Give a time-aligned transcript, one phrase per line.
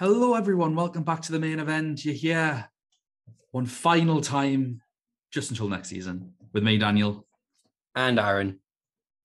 [0.00, 0.74] Hello, everyone.
[0.74, 2.04] Welcome back to the main event.
[2.04, 2.68] You're here
[3.52, 4.80] one final time,
[5.32, 7.28] just until next season, with me, Daniel.
[7.94, 8.58] And Aaron.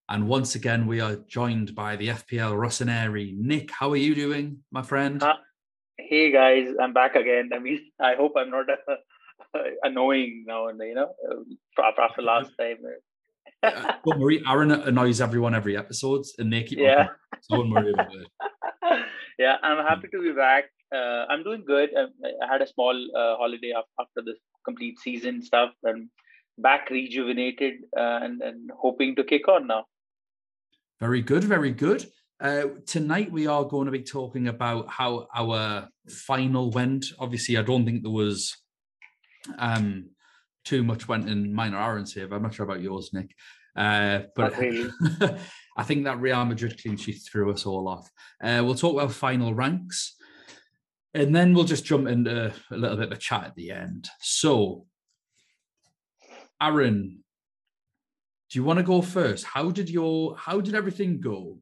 [0.10, 3.36] And once again, we are joined by the FPL Rossoneri.
[3.36, 5.24] Nick, how are you doing, my friend?
[5.24, 5.34] Uh,
[5.97, 6.67] hey, guys.
[6.79, 7.49] I'm back again.
[7.51, 11.15] I mean, I hope I'm not uh, annoying now and you know,
[11.99, 12.78] after last time.
[13.63, 17.08] uh, don't worry, Aaron annoys everyone every episode, and they keep yeah.
[17.41, 18.27] So don't worry about it.
[19.40, 20.66] yeah, I'm happy to be back.
[20.94, 21.89] Uh, I'm doing good.
[21.98, 22.08] I,
[22.43, 26.09] I had a small uh, holiday after this complete season stuff, and
[26.57, 29.85] back rejuvenated uh, and, and hoping to kick on now.
[30.99, 32.05] Very good, very good.
[32.41, 37.05] Uh, tonight we are going to be talking about how our final went.
[37.17, 38.57] Obviously, I don't think there was
[39.57, 40.09] um,
[40.65, 43.31] too much went in minor Aaron's here, but I'm not sure about yours, Nick.
[43.76, 44.90] Uh, but really.
[45.79, 48.11] I think that Real Madrid clean sheet threw us all off.
[48.43, 50.17] Uh, we'll talk about final ranks,
[51.13, 54.09] and then we'll just jump into a little bit of a chat at the end.
[54.20, 54.87] So,
[56.62, 57.23] Aaron,
[58.49, 59.45] do you want to go first?
[59.45, 61.59] How did your how did everything go?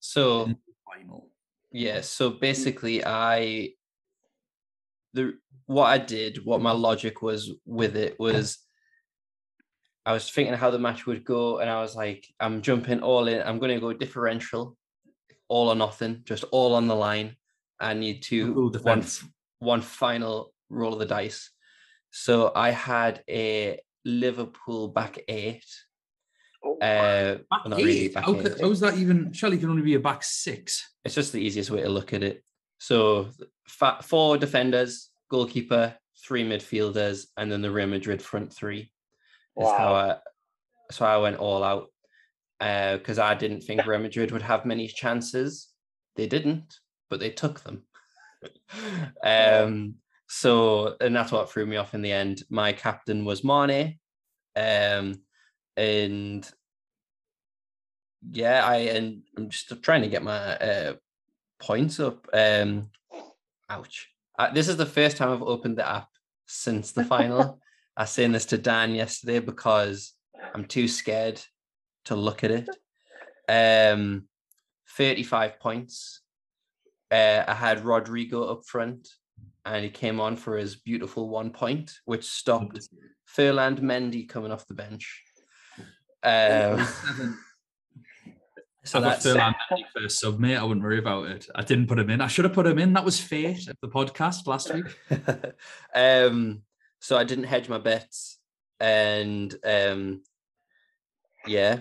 [0.00, 0.52] So
[0.84, 1.30] final.
[1.72, 2.02] Yeah.
[2.02, 3.70] So basically, I
[5.14, 8.58] the what I did, what my logic was with it was
[10.06, 13.28] I was thinking how the match would go, and I was like, I'm jumping all
[13.28, 13.42] in.
[13.42, 14.76] I'm going to go differential,
[15.48, 17.36] all or nothing, just all on the line.
[17.78, 19.04] I need to one
[19.58, 21.50] one final roll of the dice.
[22.10, 25.64] So I had a Liverpool back eight.
[26.64, 27.84] Oh, uh, back eight?
[27.84, 28.60] Really back how, eight.
[28.60, 29.32] How's that even?
[29.32, 30.94] Surely can only be a back six.
[31.04, 32.42] It's just the easiest way to look at it.
[32.78, 33.28] So
[34.02, 38.88] four defenders, goalkeeper, three midfielders, and then the Real Madrid front three is
[39.56, 39.76] wow.
[39.76, 40.16] how I
[40.90, 41.86] so I went all out
[42.60, 45.68] uh because uh, I didn't think Real Madrid would have many chances.
[46.16, 46.74] They didn't,
[47.08, 47.84] but they took them.
[49.24, 49.94] um,
[50.28, 52.42] so and that's what threw me off in the end.
[52.50, 53.98] My captain was Mane,
[54.56, 55.22] um,
[55.76, 56.48] and
[58.30, 60.94] yeah, I and I'm just trying to get my uh,
[61.58, 62.28] points up.
[62.32, 62.90] Um,
[63.68, 64.08] ouch!
[64.38, 66.08] Uh, this is the first time I've opened the app
[66.46, 67.60] since the final.
[68.00, 70.14] I was saying this to Dan yesterday because
[70.54, 71.38] I'm too scared
[72.06, 72.66] to look at it.
[73.46, 74.24] Um,
[74.96, 76.22] 35 points.
[77.10, 79.06] Uh, I had Rodrigo up front
[79.66, 82.88] and he came on for his beautiful one point, which stopped
[83.26, 85.22] Ferland Mendy coming off the bench.
[86.22, 86.88] Um,
[88.82, 90.56] so I got Ferland Mendy first sub, mate.
[90.56, 91.48] I wouldn't worry about it.
[91.54, 92.22] I didn't put him in.
[92.22, 92.94] I should have put him in.
[92.94, 94.86] That was fate at the podcast last week.
[95.94, 96.62] um,
[97.00, 98.38] so I didn't hedge my bets,
[98.78, 100.22] and um,
[101.46, 101.80] yeah,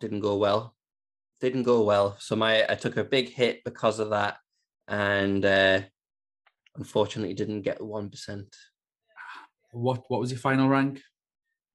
[0.00, 0.74] didn't go well.
[1.40, 2.16] Didn't go well.
[2.18, 4.38] So my I took a big hit because of that,
[4.88, 5.80] and uh,
[6.76, 8.54] unfortunately didn't get one percent.
[9.72, 11.00] What what was your final rank?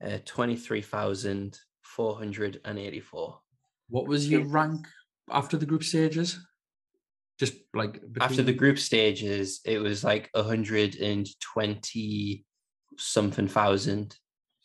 [0.04, 3.40] Uh, Twenty three thousand four hundred and eighty four.
[3.90, 4.88] What was your rank
[5.30, 6.40] after the group stages?
[7.40, 8.22] Just like between...
[8.22, 12.46] after the group stages it was like 120
[12.98, 14.16] something thousand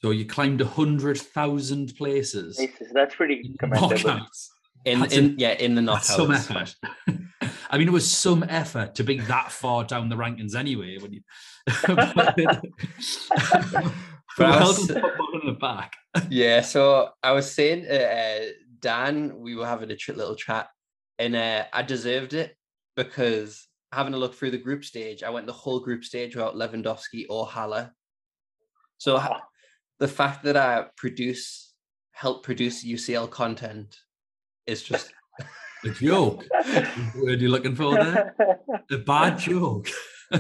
[0.02, 2.88] so you climbed a hundred thousand places places.
[2.92, 4.26] that's pretty commendable
[4.84, 6.74] in, in yeah in the knockouts some effort
[7.70, 10.98] I mean, it was some effort to be that far down the rankings anyway.
[10.98, 11.20] When you,
[11.86, 12.36] but
[14.38, 15.92] well was, on the back.
[16.28, 18.40] yeah, so I was saying, uh, uh,
[18.80, 20.68] Dan, we were having a little chat,
[21.18, 22.56] and uh, I deserved it
[22.96, 26.54] because having a look through the group stage, I went the whole group stage without
[26.54, 27.92] Lewandowski or Haller.
[28.98, 29.22] So
[29.98, 31.72] the fact that I produce,
[32.12, 33.96] help produce UCL content
[34.66, 35.12] is just
[35.84, 36.44] a joke.
[37.14, 38.34] what are you looking for there?
[38.90, 39.88] A bad joke.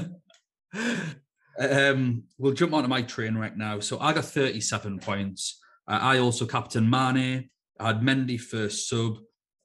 [1.58, 3.80] um, we'll jump onto my train right now.
[3.80, 5.58] So I got 37 points.
[5.88, 7.50] Uh, I also captain Mane.
[7.78, 9.18] I had Mendy first sub.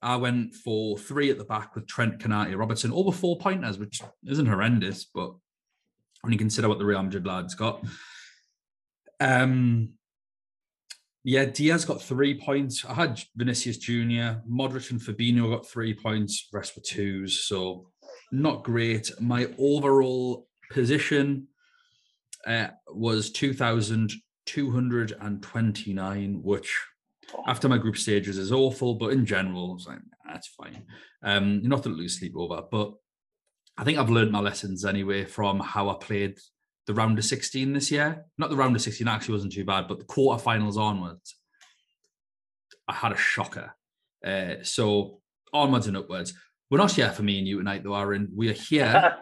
[0.06, 4.04] I went for three at the back with Trent, Konate, Robertson, over four pointers, which
[4.28, 5.34] isn't horrendous, but
[6.22, 7.84] when you consider what the Real Madrid lads got.
[9.20, 9.94] Um,
[11.24, 12.86] yeah, Diaz got three points.
[12.86, 16.50] I had Vinicius Junior, Modric and Fabinho got three points.
[16.54, 17.90] Rest were twos, so
[18.32, 19.10] not great.
[19.20, 21.48] My overall position
[22.46, 24.14] uh, was two thousand
[27.36, 29.88] two hundred and twenty-nine, which after my group stages is awful, but in general, it's
[29.88, 30.84] like, that's fine.
[31.24, 32.62] Um, nothing to lose sleep over.
[32.70, 32.94] But
[33.78, 36.40] I think I've learned my lessons anyway from how I played
[36.88, 38.26] the round of 16 this year.
[38.38, 41.36] Not the round of 16 actually wasn't too bad, but the quarterfinals onwards,
[42.88, 43.76] I had a shocker.
[44.26, 45.22] Uh, so
[45.54, 46.34] onwards and upwards.
[46.70, 48.30] We're not here for me and you tonight, though, Aaron.
[48.36, 49.18] We are here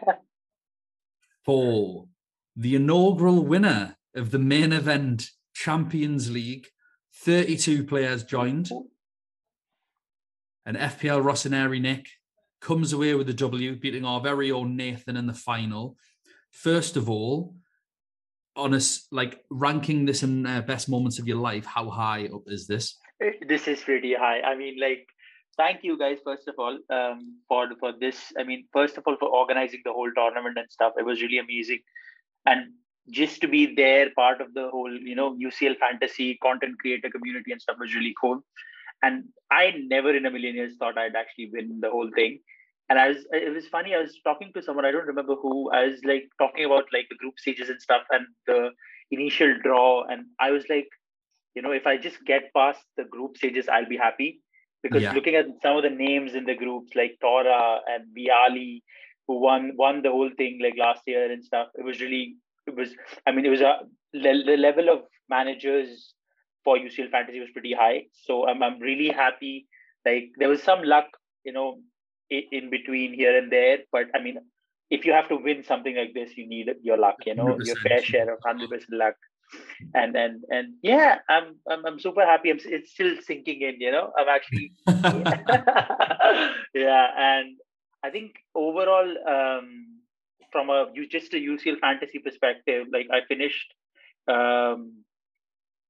[1.46, 2.08] for
[2.56, 6.68] the inaugural winner of the main event Champions League.
[7.16, 8.70] 32 players joined.
[10.66, 12.08] And FPL Rossoneri Nick
[12.62, 15.98] comes away with the W, beating our very own Nathan in the final.
[16.52, 17.56] First of all,
[18.56, 22.44] on us like ranking this in uh, best moments of your life, how high up
[22.48, 22.98] is this?
[23.48, 24.42] This is pretty high.
[24.42, 25.08] I mean, like,
[25.58, 28.34] thank you guys first of all um, for for this.
[28.38, 30.94] I mean, first of all for organizing the whole tournament and stuff.
[30.98, 31.80] It was really amazing,
[32.46, 32.74] and
[33.10, 37.52] just to be there, part of the whole you know UCL fantasy content creator community
[37.52, 38.44] and stuff was really cool.
[39.02, 42.40] And I never in a million years thought I'd actually win the whole thing
[42.90, 43.96] and I was it was funny.
[43.96, 45.72] I was talking to someone I don't remember who.
[45.72, 48.72] I was like talking about like the group stages and stuff and the
[49.12, 50.90] initial draw, and I was like,
[51.56, 54.42] you know, if I just get past the group stages, I'll be happy.
[54.82, 55.14] Because yeah.
[55.14, 58.82] looking at some of the names in the groups like Tora and Vialli,
[59.28, 62.36] who won won the whole thing like last year and stuff, it was really
[62.68, 62.90] it was.
[63.28, 63.80] I mean, it was a
[64.14, 65.00] the level of
[65.30, 66.14] managers
[66.64, 68.04] for UCL fantasy was pretty high.
[68.26, 69.68] So I'm I'm really happy.
[70.06, 71.08] Like there was some luck,
[71.44, 71.80] you know,
[72.30, 73.80] in in between here and there.
[73.92, 74.38] But I mean,
[74.90, 77.76] if you have to win something like this, you need your luck, you know, your
[77.78, 79.16] fair share of hundred percent luck.
[79.94, 82.50] And and and yeah, I'm I'm I'm super happy.
[82.50, 84.12] I'm it's still sinking in, you know.
[84.18, 84.72] I'm actually
[86.74, 87.58] yeah, and
[88.04, 90.00] I think overall, um,
[90.54, 93.74] from a just a UCL fantasy perspective, like I finished
[94.28, 95.04] um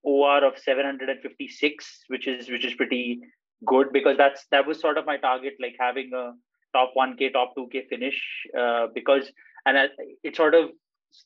[0.03, 3.19] OR of 756, which is which is pretty
[3.65, 6.31] good because that's that was sort of my target, like having a
[6.75, 8.19] top 1K, top 2K finish.
[8.57, 9.31] Uh, because
[9.65, 9.87] and I,
[10.23, 10.71] it sort of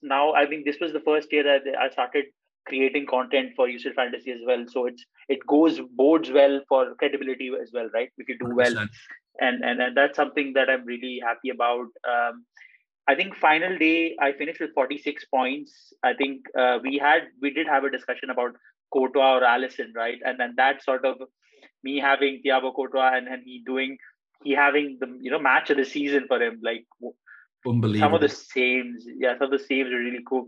[0.01, 2.25] now I think this was the first year that I started
[2.67, 4.65] creating content for UCL fantasy as well.
[4.67, 8.09] So it's it goes boards well for credibility as well, right?
[8.17, 8.55] If you do 100%.
[8.55, 8.87] well,
[9.39, 11.87] and, and and that's something that I'm really happy about.
[12.07, 12.45] Um,
[13.07, 15.93] I think final day I finished with 46 points.
[16.03, 18.55] I think uh, we had we did have a discussion about
[18.93, 20.19] Courtois or Alisson, right?
[20.25, 21.17] And then that sort of
[21.83, 23.97] me having Thiago Courtois and, and he doing
[24.43, 26.85] he having the you know match of the season for him like
[27.65, 30.47] unbelievable some of the saves yeah some of the saves are really cool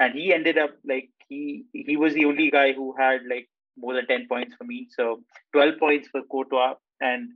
[0.00, 3.94] and he ended up like he he was the only guy who had like more
[3.94, 5.22] than 10 points for me so
[5.52, 7.30] 12 points for Courtois and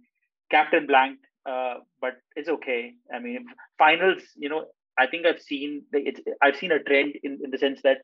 [0.51, 3.45] captain blanked uh, but it's okay i mean
[3.79, 4.65] finals you know
[4.99, 7.99] i think i've seen it's i've seen a trend in, in the sense that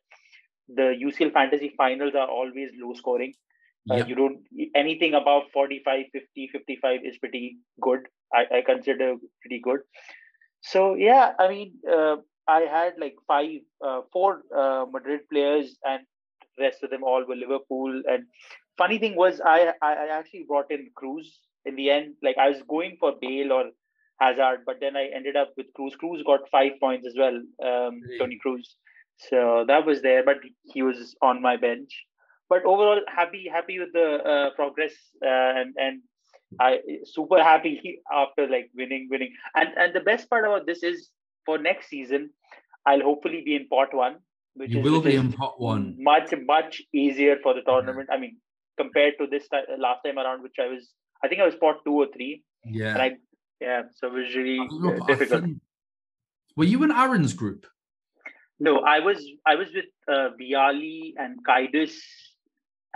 [0.67, 3.33] the ucl fantasy finals are always low scoring
[3.89, 4.39] uh, You don't
[4.75, 7.99] anything above 45, 50, 55 is pretty good.
[8.33, 9.79] I, I consider pretty good.
[10.61, 12.17] So yeah, I mean, uh,
[12.47, 16.03] I had like five, uh, four uh, Madrid players, and
[16.59, 18.01] rest of them all were Liverpool.
[18.09, 18.25] And
[18.77, 21.27] funny thing was, I I actually brought in Kroos
[21.67, 22.15] in the end.
[22.23, 23.65] Like I was going for Bale or
[24.19, 25.93] Hazard, but then I ended up with Kroos.
[26.01, 27.35] Kroos got five points as well.
[27.35, 28.67] Um, Toni Kroos.
[29.29, 30.37] So that was there, but
[30.73, 31.91] he was on my bench
[32.49, 34.93] but overall happy happy with the uh, progress
[35.25, 36.01] uh, and and
[36.59, 41.09] I super happy after like winning winning and and the best part about this is
[41.45, 42.29] for next season
[42.85, 44.17] I'll hopefully be in pot one
[44.55, 48.15] which you is, will be in pot one much much easier for the tournament yeah.
[48.15, 48.37] I mean
[48.77, 50.89] compared to this time, last time around which I was
[51.23, 53.11] I think I was pot two or three yeah and I
[53.61, 55.57] yeah so it was really know, difficult think,
[56.55, 57.65] were you in Aaron's group
[58.59, 61.95] no I was I was with uh, Vialli and Kaidus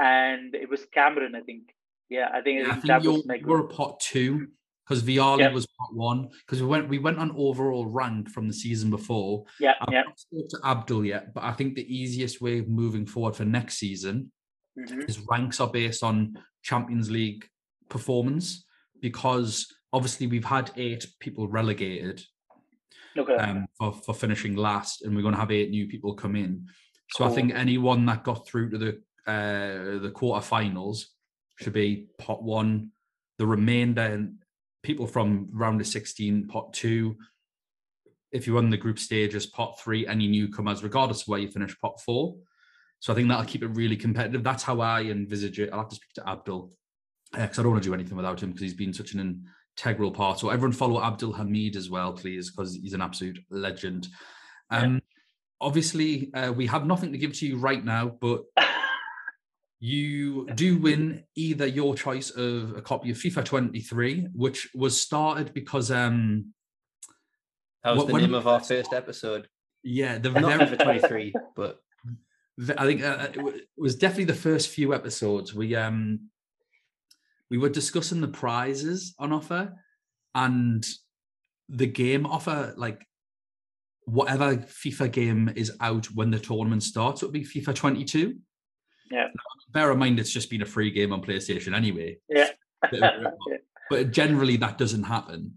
[0.01, 1.73] and it was Cameron, I think.
[2.09, 4.47] Yeah, I think, yeah, I think that was my We're pot two
[4.85, 5.53] because Vialli yep.
[5.53, 9.45] was pot one because we went we went on overall rank from the season before.
[9.59, 10.01] Yeah, yeah.
[10.01, 13.45] Not spoke to Abdul yet, but I think the easiest way of moving forward for
[13.45, 14.31] next season
[14.77, 15.01] mm-hmm.
[15.01, 17.47] is ranks are based on Champions League
[17.91, 18.65] performance
[19.01, 22.23] because obviously we've had eight people relegated
[23.17, 23.35] okay.
[23.35, 26.67] um, for, for finishing last, and we're going to have eight new people come in.
[27.11, 27.31] So cool.
[27.31, 28.89] I think anyone that got through to the
[29.27, 31.05] uh, the quarterfinals
[31.59, 32.91] should be pot one.
[33.37, 34.29] The remainder,
[34.81, 37.17] people from round of 16, pot two.
[38.31, 41.77] If you run the group stages, pot three, any newcomers, regardless of where you finish,
[41.79, 42.37] pot four.
[42.99, 44.43] So I think that'll keep it really competitive.
[44.43, 45.69] That's how I envisage it.
[45.73, 46.71] I'll have to speak to Abdul
[47.31, 49.45] because uh, I don't want to do anything without him because he's been such an
[49.77, 50.39] integral part.
[50.39, 54.07] So everyone follow Abdul Hamid as well, please, because he's an absolute legend.
[54.69, 54.99] Um, yeah.
[55.61, 58.43] Obviously, uh, we have nothing to give to you right now, but
[59.79, 65.53] you do win either your choice of a copy of FIFA 23, which was started
[65.53, 66.53] because um
[67.83, 69.47] that was the name of our first episode.
[69.83, 71.79] Yeah, the not very, FIFA 23, but
[72.77, 75.55] I think uh, it was definitely the first few episodes.
[75.55, 76.29] We um
[77.51, 79.73] we were discussing the prizes on offer,
[80.33, 80.87] and
[81.67, 83.05] the game offer like
[84.05, 88.35] whatever FIFA game is out when the tournament starts, it would be FIFA 22.
[89.11, 89.27] Yeah.
[89.71, 92.17] Bear in mind, it's just been a free game on PlayStation anyway.
[92.27, 92.49] Yeah.
[92.99, 93.29] Uh,
[93.91, 95.53] but generally, that doesn't happen.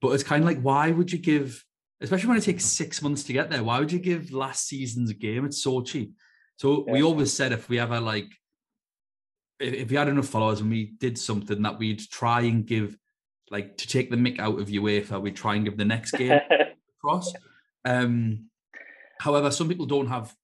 [0.00, 1.62] But it's kind of like, why would you give,
[2.00, 5.12] especially when it takes six months to get there, why would you give last season's
[5.12, 5.44] game?
[5.44, 6.14] It's so cheap.
[6.56, 6.92] So yeah.
[6.94, 8.28] we always said if we ever like,
[9.60, 12.96] if, we had enough followers and we did something that we'd try and give,
[13.50, 16.40] like to take the mick out of UEFA, we'd try and give the next game
[16.98, 17.32] across.
[17.84, 18.46] Um,
[19.20, 20.34] however, some people don't have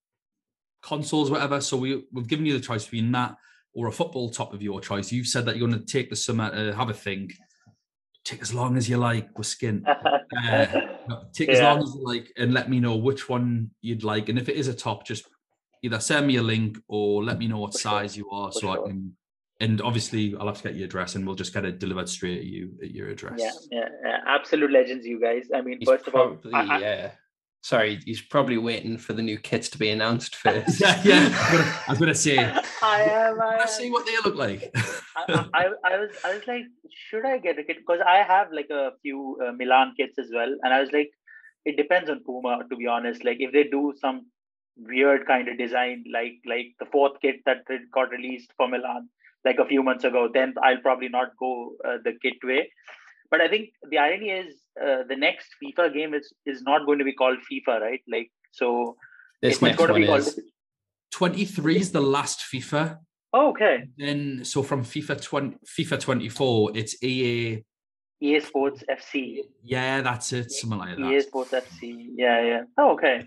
[0.83, 1.61] consoles, whatever.
[1.61, 3.37] So we, we've given you the choice between that
[3.75, 5.13] or a football top of your choice.
[5.13, 7.35] You've said that you're going to take the summer to have a think.
[8.25, 9.85] Take as long as you like with skin.
[10.33, 10.67] Uh,
[11.33, 11.55] take yeah.
[11.55, 14.29] as long as you like and let me know which one you'd like.
[14.29, 15.27] And if it is a top, just
[15.83, 18.25] either send me a link or let me know what For size sure.
[18.25, 18.85] you are For so sure.
[18.85, 19.17] I can
[19.61, 22.39] and obviously I'll have to get your address and we'll just get it delivered straight
[22.39, 23.39] at you at your address.
[23.39, 24.19] Yeah, yeah, yeah.
[24.27, 25.49] absolute legends, you guys.
[25.55, 27.11] I mean, He's first probably, of all, I, yeah.
[27.63, 30.81] Sorry, he's probably waiting for the new kits to be announced first.
[30.81, 31.83] yeah, yeah.
[31.87, 32.39] I was gonna say.
[32.83, 33.41] I am.
[33.41, 33.69] I am.
[33.69, 34.71] see what they look like.
[34.75, 36.63] I, I, I, was, I was like,
[37.09, 37.77] should I get a kit?
[37.87, 41.11] Because I have like a few uh, Milan kits as well, and I was like,
[41.67, 43.27] it depends on Puma, to be honest.
[43.27, 44.29] Like, if they do some
[44.89, 49.09] weird kind of design, like like the fourth kit that got released for Milan
[49.45, 52.71] like a few months ago, then I'll probably not go uh, the kit way.
[53.31, 56.99] But I think the irony is uh, the next FIFA game is is not going
[56.99, 58.01] to be called FIFA, right?
[58.09, 58.97] Like so,
[59.41, 60.29] this it's next going to be called.
[61.11, 62.99] Twenty three is the last FIFA.
[63.33, 63.89] Oh, okay.
[63.97, 67.65] Then so from FIFA twenty FIFA twenty four, it's EA.
[68.23, 69.39] EA Sports FC.
[69.63, 70.51] Yeah, that's it.
[70.51, 71.11] Something like that.
[71.11, 72.09] EA Sports FC.
[72.15, 72.63] Yeah, yeah.
[72.77, 73.23] Oh, okay.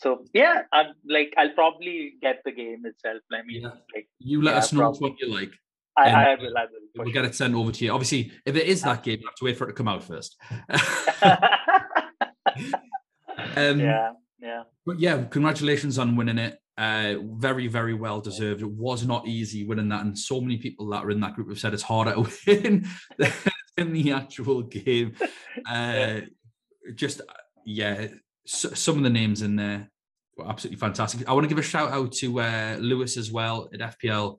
[0.00, 3.20] So yeah, I'm like I'll probably get the game itself.
[3.30, 3.68] I mean, yeah.
[3.94, 5.10] like you let yeah, us know probably.
[5.10, 5.52] what you like.
[5.98, 6.56] I, I, will.
[6.56, 6.70] I will.
[6.96, 7.12] We'll sure.
[7.12, 7.92] get it sent over to you.
[7.92, 10.02] Obviously, if it is that game, you have to wait for it to come out
[10.02, 10.36] first.
[13.56, 14.62] um, yeah, yeah.
[14.86, 16.58] But yeah, congratulations on winning it.
[16.78, 18.62] Uh, very, very well deserved.
[18.62, 21.50] It was not easy winning that, and so many people that are in that group
[21.50, 22.88] have said it's harder to win
[23.76, 25.14] than the actual game.
[25.68, 26.20] Uh,
[26.94, 27.20] just
[27.66, 28.06] yeah,
[28.50, 29.88] so, some of the names in there
[30.36, 31.28] were absolutely fantastic.
[31.28, 34.38] I want to give a shout out to uh, Lewis as well at FPL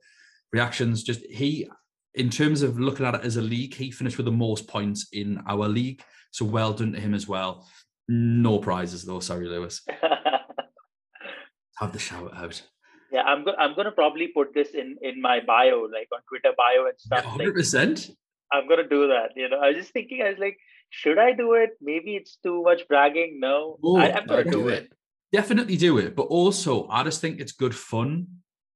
[0.51, 1.01] reactions.
[1.01, 1.69] Just he,
[2.13, 5.07] in terms of looking at it as a league, he finished with the most points
[5.13, 6.03] in our league.
[6.31, 7.65] So well done to him as well.
[8.09, 9.21] No prizes though.
[9.21, 9.81] Sorry, Lewis.
[11.77, 12.61] Have the shout out.
[13.13, 16.53] Yeah, I'm go- I'm gonna probably put this in in my bio, like on Twitter
[16.57, 17.23] bio and stuff.
[17.23, 18.09] Hundred yeah, percent.
[18.09, 18.17] Like,
[18.51, 19.29] I'm gonna do that.
[19.37, 20.21] You know, I was just thinking.
[20.21, 20.57] I was like,
[20.91, 21.71] should I do it?
[21.81, 23.39] Maybe it's too much bragging.
[23.39, 24.83] No, oh, I, am gonna do it.
[24.83, 24.93] it.
[25.31, 26.15] Definitely do it.
[26.15, 28.27] But also, I just think it's good fun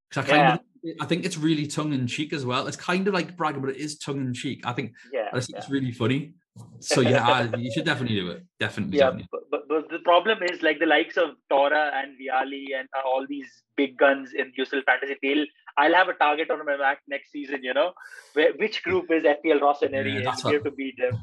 [0.10, 0.53] because I kind yeah.
[0.55, 2.67] of I think it's really tongue in cheek as well.
[2.67, 4.65] It's kind of like bragging, but it is tongue in cheek.
[4.65, 5.57] I think yeah, I think yeah.
[5.57, 6.34] it's really funny.
[6.79, 8.45] So yeah, I, you should definitely do it.
[8.60, 8.98] Definitely.
[8.98, 9.27] Yeah, definitely.
[9.51, 13.25] But, but, the problem is like the likes of Tora and Vialli and uh, all
[13.27, 15.15] these big guns in UCL Fantasy.
[15.22, 15.45] They'll
[15.77, 17.60] I'll have a target on my back next season.
[17.62, 17.91] You know,
[18.34, 20.24] Where, which group is FPL Ross Rossoneri?
[20.24, 21.19] Yeah, we have to beat them.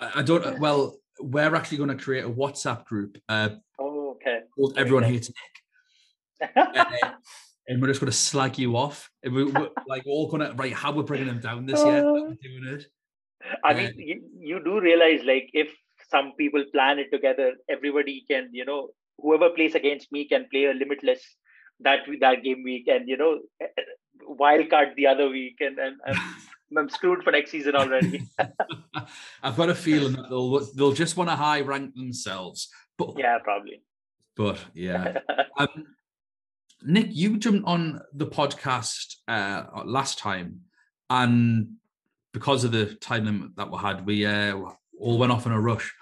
[0.00, 0.58] I don't.
[0.58, 3.18] Well, we're actually going to create a WhatsApp group.
[3.28, 4.40] Uh, oh, okay.
[4.54, 6.50] Called Everyone Hates Nick.
[6.56, 6.84] uh,
[7.68, 9.10] and we're just going to slag you off.
[9.22, 11.98] And we, are like all going to right how we're bringing them down this year.
[11.98, 12.86] Uh, doing it.
[13.64, 15.68] I mean, you, you do realize like if
[16.10, 20.64] some people plan it together, everybody can you know whoever plays against me can play
[20.64, 21.22] a limitless
[21.80, 23.66] that that game week, and you know eh,
[24.22, 25.96] wild card the other week, and and.
[26.06, 26.18] and
[26.76, 28.26] I'm screwed for next season already.
[29.42, 32.68] I've got a feeling that they'll they'll just want to high rank themselves.
[32.96, 33.82] But yeah, probably.
[34.36, 35.18] But yeah,
[35.58, 35.86] um,
[36.82, 40.60] Nick, you jumped on the podcast uh, last time,
[41.08, 41.74] and
[42.32, 44.56] because of the time limit that we had, we uh,
[44.98, 45.92] all went off in a rush.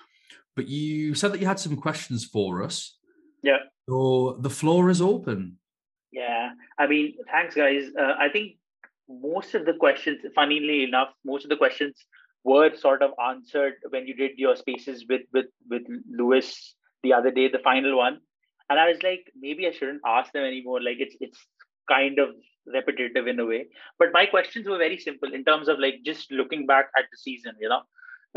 [0.54, 2.98] But you said that you had some questions for us.
[3.42, 3.58] Yeah.
[3.88, 5.56] So the floor is open.
[6.10, 7.84] Yeah, I mean, thanks, guys.
[7.98, 8.57] Uh, I think
[9.08, 12.04] most of the questions, funnily enough, most of the questions
[12.44, 17.30] were sort of answered when you did your spaces with with with Lewis the other
[17.30, 18.20] day, the final one.
[18.70, 20.80] And i was like maybe i shouldn't ask them anymore.
[20.80, 21.38] Like it's it's
[21.88, 22.30] kind of
[22.66, 23.66] repetitive in a way.
[23.98, 27.18] But my questions were very simple in terms of like just looking back at the
[27.18, 27.82] season you know.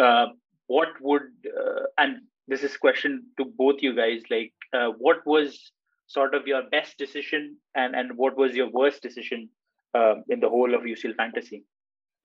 [0.01, 0.27] Uh,
[0.67, 5.71] what would uh, and this is question to both you guys like uh, what was
[6.07, 9.49] sort of your best decision and and what was your worst decision
[9.93, 11.65] uh, in the whole of UCL fantasy.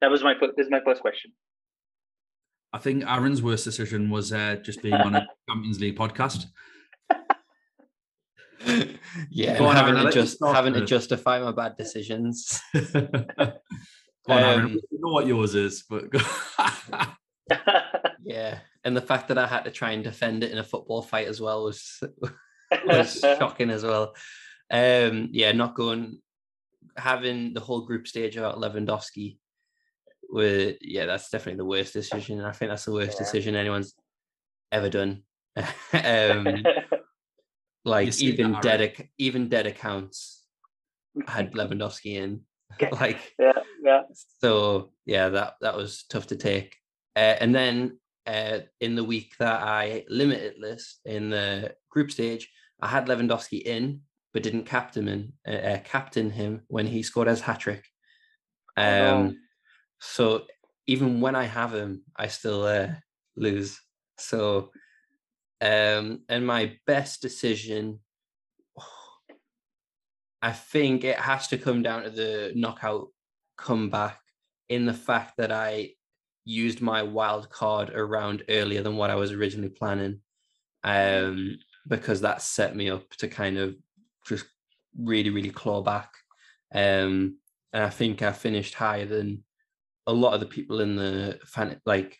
[0.00, 1.32] That was my first this is my first question.
[2.72, 6.46] I think Aaron's worst decision was uh, just being on a Champions League podcast.
[9.30, 12.60] Yeah, on, having Aaron, to just having to justify my bad decisions.
[12.74, 13.52] on,
[14.28, 16.04] um, you know what yours is, but
[18.24, 21.00] yeah, and the fact that I had to try and defend it in a football
[21.00, 22.02] fight as well was
[22.86, 24.14] was shocking as well.
[24.70, 26.18] Um, yeah, not going
[26.96, 29.38] having the whole group stage about Lewandowski.
[30.28, 32.40] Were yeah, that's definitely the worst decision.
[32.40, 33.24] I think that's the worst yeah.
[33.24, 33.94] decision anyone's
[34.72, 35.22] ever done.
[35.92, 36.64] um,
[37.84, 40.42] like even dead even dead accounts
[41.26, 42.40] had Lewandowski in.
[42.92, 44.02] like yeah, yeah.
[44.40, 46.76] So yeah, that that was tough to take.
[47.14, 52.50] Uh, and then uh, in the week that I limited list in the group stage,
[52.80, 54.00] I had Lewandowski in,
[54.36, 57.82] but didn't captain him, uh, uh captain him when he scored his hat trick.
[58.76, 59.32] Um, oh.
[59.98, 60.44] So
[60.86, 62.88] even when I have him, I still uh,
[63.34, 63.80] lose.
[64.18, 64.72] So,
[65.62, 68.00] um, and my best decision,
[70.42, 73.08] I think it has to come down to the knockout
[73.56, 74.20] comeback
[74.68, 75.92] in the fact that I
[76.44, 80.20] used my wild card around earlier than what I was originally planning.
[80.84, 81.56] Um,
[81.88, 83.76] because that set me up to kind of
[84.28, 84.46] just
[84.98, 86.12] really, really claw back.
[86.74, 87.38] Um,
[87.72, 89.44] and I think I finished higher than
[90.06, 92.18] a lot of the people in the fan, like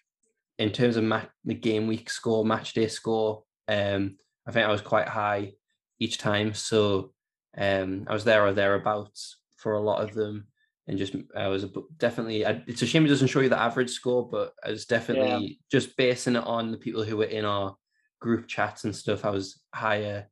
[0.59, 3.45] in terms of ma- the game week score, match day score.
[3.69, 5.53] Um, I think I was quite high
[5.99, 7.13] each time, so
[7.57, 10.47] um, I was there or thereabouts for a lot of them,
[10.87, 12.47] and just I was definitely.
[12.47, 15.47] I, it's a shame it doesn't show you the average score, but I was definitely
[15.47, 15.55] yeah.
[15.71, 17.77] just basing it on the people who were in our
[18.21, 19.25] group chats and stuff.
[19.25, 20.29] I was higher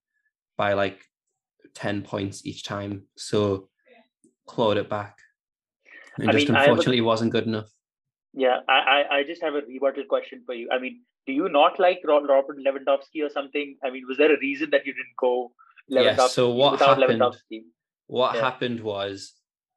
[0.57, 1.05] by like
[1.75, 3.05] 10 points each time.
[3.17, 3.69] So
[4.47, 5.19] clawed it back.
[6.19, 7.71] And I just mean, unfortunately a, wasn't good enough.
[8.33, 10.69] Yeah, I, I just have a rebuttal question for you.
[10.73, 13.77] I mean, do you not like Robert Lewandowski or something?
[13.85, 15.53] I mean, was there a reason that you didn't go
[15.91, 17.23] Lewandowski yeah, so what happened?
[18.07, 18.41] What yeah.
[18.41, 19.33] happened was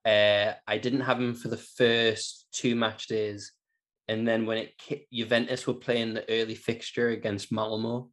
[0.06, 3.54] uh, I didn't have him for the first two match days.
[4.08, 4.74] And then when it
[5.12, 8.10] Juventus were playing the early fixture against Malmo,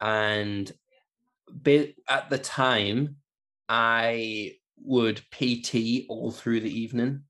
[0.00, 0.70] and
[2.08, 3.16] at the time,
[3.68, 7.22] I would PT all through the evening.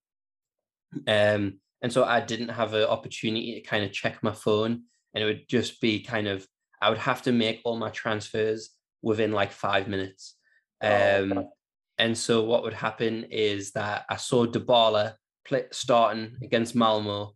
[1.06, 4.82] Um, and so I didn't have an opportunity to kind of check my phone.
[5.14, 6.46] And it would just be kind of,
[6.80, 8.70] I would have to make all my transfers
[9.02, 10.36] within like five minutes.
[10.82, 11.50] Oh, um, oh,
[11.98, 15.14] and so what would happen is that I saw Dybala
[15.46, 17.32] play, starting against Malmo.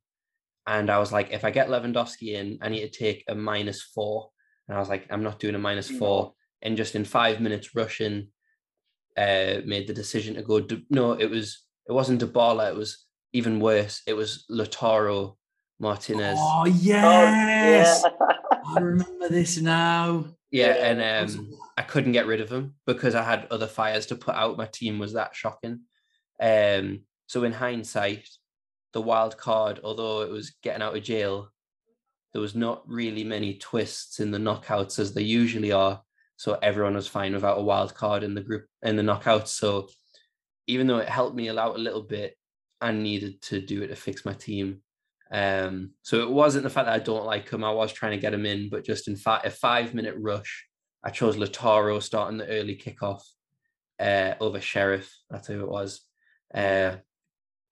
[0.66, 3.82] And I was like, if I get Lewandowski in, I need to take a minus
[3.82, 4.30] four.
[4.68, 7.74] And I was like, I'm not doing a minus four and just in five minutes
[7.74, 8.28] rushing
[9.16, 10.66] uh, made the decision to go.
[10.88, 12.68] No, it was it wasn't Dybala.
[12.70, 14.02] It was even worse.
[14.06, 15.36] It was Lautaro
[15.78, 16.38] Martinez.
[16.38, 18.28] Oh yes, oh, yeah.
[18.76, 20.26] I remember this now.
[20.50, 24.16] Yeah, and um, I couldn't get rid of him because I had other fires to
[24.16, 24.56] put out.
[24.56, 25.80] My team was that shocking.
[26.40, 28.28] Um, so in hindsight,
[28.92, 31.50] the wild card, although it was getting out of jail,
[32.32, 36.02] there was not really many twists in the knockouts as there usually are
[36.40, 39.46] so everyone was fine without a wild card in the group in the knockout.
[39.46, 39.90] So
[40.66, 42.34] even though it helped me out a little bit,
[42.80, 44.80] I needed to do it to fix my team.
[45.30, 47.62] Um, so it wasn't the fact that I don't like him.
[47.62, 50.66] I was trying to get him in, but just in fact, a five minute rush,
[51.04, 53.20] I chose Lautaro starting the early kickoff
[54.00, 55.14] uh, over Sheriff.
[55.28, 56.00] That's who it was,
[56.54, 56.96] uh,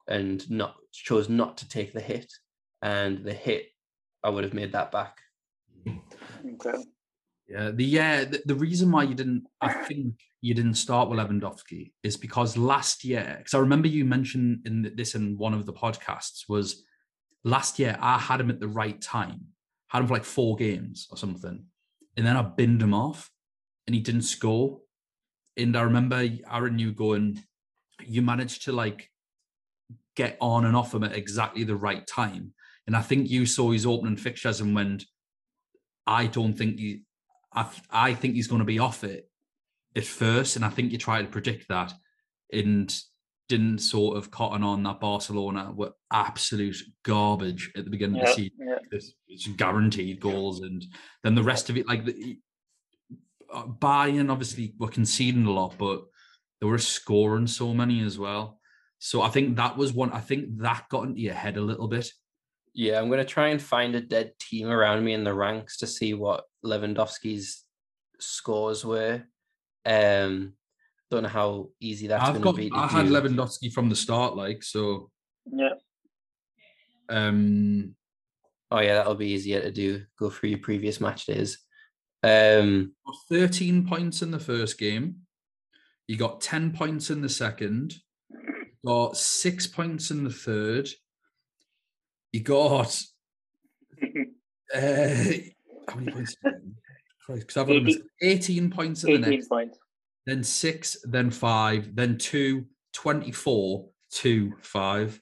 [0.06, 2.30] and not chose not to take the hit.
[2.82, 3.68] And the hit,
[4.22, 5.16] I would have made that back.
[5.86, 6.84] Okay.
[7.48, 11.18] Yeah, the yeah the, the, reason why you didn't, I think you didn't start with
[11.18, 15.64] Lewandowski is because last year, because I remember you mentioned in this in one of
[15.64, 16.84] the podcasts was
[17.44, 19.46] last year I had him at the right time,
[19.88, 21.64] had him for like four games or something,
[22.16, 23.30] and then I binned him off,
[23.86, 24.80] and he didn't score.
[25.56, 27.42] And I remember Aaron, you going,
[28.04, 29.10] you managed to like
[30.16, 32.52] get on and off him at exactly the right time,
[32.86, 35.06] and I think you saw his opening fixtures and went,
[36.06, 37.02] I don't think he
[37.52, 39.28] I, I think he's going to be off it
[39.96, 41.92] at first, and I think you try to predict that,
[42.52, 42.94] and
[43.48, 48.32] didn't sort of cotton on that Barcelona were absolute garbage at the beginning of the
[48.32, 48.58] season.
[48.60, 48.78] Yeah.
[48.90, 50.84] It's, it's, guaranteed goals, and
[51.22, 52.38] then the rest of it, like the,
[53.52, 56.02] uh, Bayern, obviously were conceding a lot, but
[56.60, 58.58] they were scoring so many as well.
[58.98, 60.10] So I think that was one.
[60.12, 62.10] I think that got into your head a little bit.
[62.78, 65.78] Yeah, I'm going to try and find a dead team around me in the ranks
[65.78, 67.64] to see what Lewandowski's
[68.20, 69.24] scores were.
[69.84, 70.52] Um,
[71.10, 72.70] don't know how easy that's going to be.
[72.72, 75.10] I had Lewandowski from the start, like so.
[75.50, 75.74] Yeah.
[77.08, 77.96] Um.
[78.70, 80.04] Oh yeah, that'll be easier to do.
[80.16, 81.58] Go through your previous match days.
[82.22, 82.92] Um.
[83.28, 85.22] Thirteen points in the first game.
[86.06, 87.96] You got ten points in the second.
[88.86, 90.88] Got six points in the third.
[92.32, 93.02] You got
[94.74, 95.24] Uh,
[95.88, 96.36] how many points?
[97.26, 99.78] Because I've 18 18 points in the 18 next, points.
[100.26, 105.18] then six, then five, then two, 24, two, five.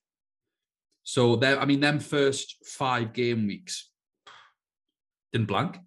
[1.05, 3.89] So there, I mean, them first five game weeks
[5.33, 5.79] didn't blank.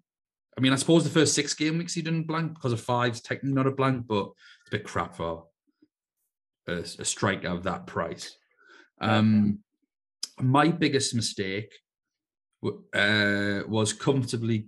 [0.56, 3.20] I mean, I suppose the first six game weeks he didn't blank because of five's
[3.20, 4.28] technically not a blank, but
[4.62, 5.44] it's a bit crap for
[6.66, 8.36] a, a striker of that price.
[9.00, 9.58] Um,
[10.40, 11.72] my biggest mistake
[12.64, 14.66] uh, was comfortably.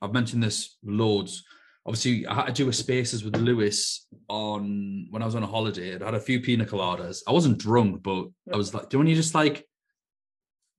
[0.00, 1.44] I've mentioned this loads.
[1.84, 5.46] Obviously, I had to do a spaces with Lewis on when I was on a
[5.46, 5.96] holiday.
[6.00, 7.22] I had a few pina coladas.
[7.28, 9.64] I wasn't drunk, but I was like, "Don't you just like,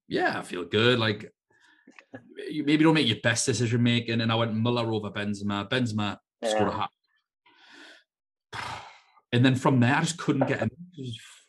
[0.08, 1.32] yeah, I feel good." Like,
[2.50, 4.22] you maybe don't make your best decision making.
[4.22, 5.70] And I went Muller over Benzema.
[5.70, 6.90] Benzema scored a hat.
[9.34, 10.70] And then from there, I just couldn't get him.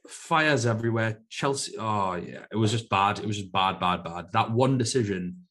[0.08, 1.20] Fires everywhere.
[1.28, 1.74] Chelsea.
[1.78, 3.18] Oh yeah, it was just bad.
[3.18, 4.26] It was just bad, bad, bad.
[4.32, 5.44] That one decision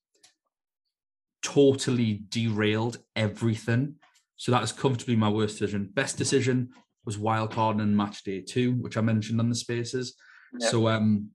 [1.43, 3.95] totally derailed everything.
[4.35, 5.89] So that is comfortably my worst decision.
[5.93, 6.69] Best decision
[7.05, 10.15] was wild card and match day two, which I mentioned on the spaces.
[10.59, 11.29] So um,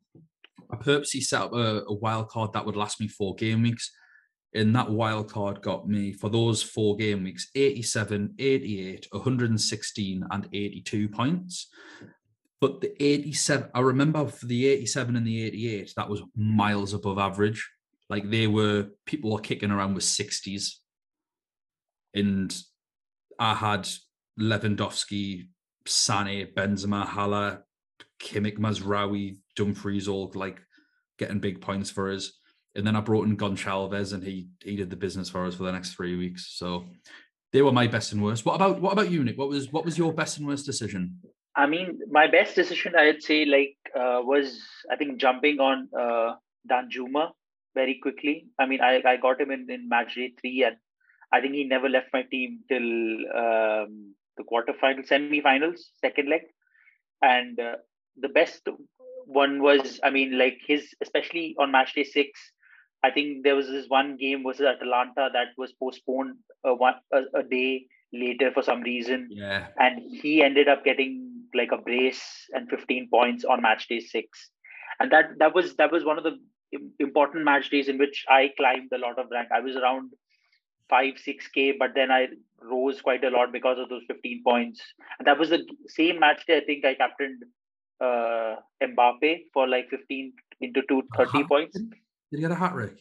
[0.70, 3.90] I purposely set up a, a wild card that would last me four game weeks.
[4.54, 10.48] And that wild card got me for those four game weeks 87, 88, 116, and
[10.52, 11.68] 82 points.
[12.62, 17.18] But the 87, I remember for the 87 and the 88, that was miles above
[17.18, 17.68] average.
[18.09, 20.75] Like they were, people were kicking around with 60s.
[22.14, 22.57] And
[23.37, 23.88] I had
[24.38, 25.48] Lewandowski,
[25.88, 27.64] Sane, Benzema, Haller,
[28.20, 30.61] Kimmich, Mazraoui, Dumfries all like
[31.18, 32.31] getting big points for us.
[32.77, 35.64] And then I brought in Goncalves and he he did the business for us for
[35.64, 36.55] the next three weeks.
[36.57, 36.85] So
[37.53, 38.46] they were my best and worst.
[38.46, 39.37] What about what about you, Nick?
[39.37, 41.18] What was what was your best and worst decision?
[41.56, 44.60] I mean, my best decision, I'd say, like, uh, was
[44.90, 46.34] I think jumping on uh,
[46.70, 47.32] Danjuma
[47.74, 48.46] very quickly.
[48.58, 50.76] I mean, I, I got him in, in match day three, and
[51.32, 56.42] I think he never left my team till um, the quarterfinals, semi-finals, second leg.
[57.20, 57.76] And uh,
[58.18, 58.66] the best
[59.26, 62.38] one was, I mean, like his, especially on match day six.
[63.04, 66.36] I think there was this one game versus Atalanta that was postponed
[66.66, 69.68] uh, one a, a day later for some reason Yeah.
[69.78, 74.50] and he ended up getting like a brace and 15 points on match day 6
[75.00, 76.36] and that that was that was one of the
[77.00, 80.10] important match days in which i climbed a lot of rank i was around
[80.88, 82.26] 5 6k but then i
[82.62, 84.80] rose quite a lot because of those 15 points
[85.18, 87.42] and that was the same match day i think i captained
[88.00, 91.92] uh mbappe for like 15 into two thirty points Did
[92.30, 92.96] he get a hat trick?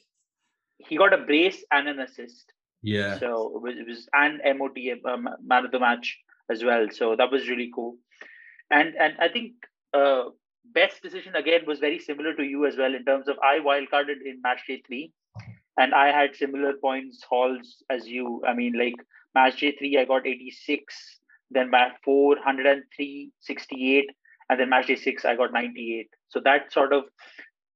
[0.77, 3.17] he got a brace and an assist Yeah.
[3.19, 6.07] so it was, it was and MOT um, man of the match
[6.49, 6.87] as well.
[6.91, 7.91] So that was really cool.
[8.71, 9.53] And and I think
[9.93, 10.23] uh,
[10.73, 14.21] best decision again was very similar to you as well in terms of I wildcarded
[14.25, 15.12] in match day three,
[15.77, 18.41] and I had similar points hauls as you.
[18.47, 18.95] I mean, like
[19.36, 21.19] match day three, I got eighty six.
[21.53, 24.10] Then match four, 103, 68,
[24.49, 26.10] and then match day six, I got ninety eight.
[26.29, 27.03] So that sort of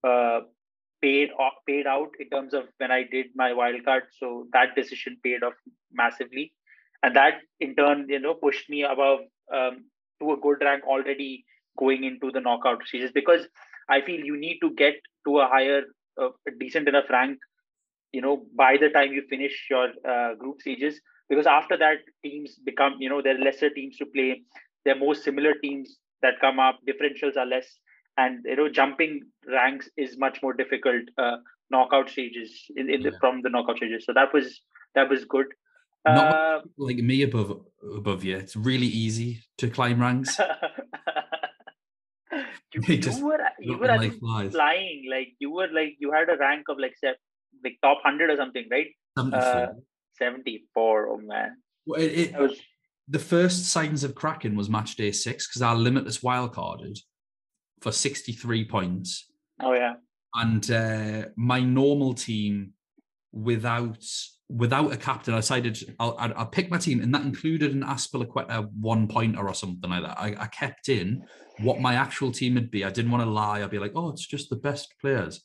[0.07, 0.45] uh,
[1.01, 4.03] paid off, paid out in terms of when I did my wild card.
[4.17, 5.55] So that decision paid off
[5.91, 6.53] massively,
[7.03, 9.19] and that in turn, you know, pushed me above
[9.53, 9.83] um,
[10.21, 11.45] to a good rank already
[11.77, 13.47] going into the knockout stages because
[13.89, 14.95] I feel you need to get
[15.27, 15.83] to a higher,
[16.21, 17.39] uh, decent enough rank,
[18.11, 20.99] you know, by the time you finish your uh, group stages.
[21.29, 24.41] Because after that, teams become, you know, there are lesser teams to play.
[24.83, 26.79] There are more similar teams that come up.
[26.87, 27.65] Differentials are less
[28.17, 31.37] and you know jumping ranks is much more difficult uh,
[31.69, 34.61] knockout stages in, in the, from the knockout stages so that was
[34.93, 35.47] that was good
[36.05, 37.61] Not uh, Like me above
[37.97, 38.37] above you.
[38.37, 40.39] It's really easy to climb ranks.
[42.73, 44.13] you, you just were you were like
[44.51, 46.95] flying like you were like you had a rank of like
[47.63, 48.87] like top 100 or something right
[49.17, 49.39] 74.
[49.41, 49.67] uh,
[50.17, 52.59] 74 oh man Well, it- it- was
[53.07, 56.97] the first signs of cracking was match day six because our limitless wild carded
[57.81, 59.27] for 63 points.
[59.61, 59.93] oh yeah
[60.33, 62.73] And uh, my normal team
[63.31, 64.03] without
[64.49, 67.83] without a captain, I decided I'll, I'll, I'll pick my team, and that included an
[67.83, 70.19] Azpilicueta one pointer or something like that.
[70.19, 71.23] I, I kept in
[71.59, 72.83] what my actual team would be.
[72.83, 73.63] I didn't want to lie.
[73.63, 75.41] I'd be like, oh, it's just the best players.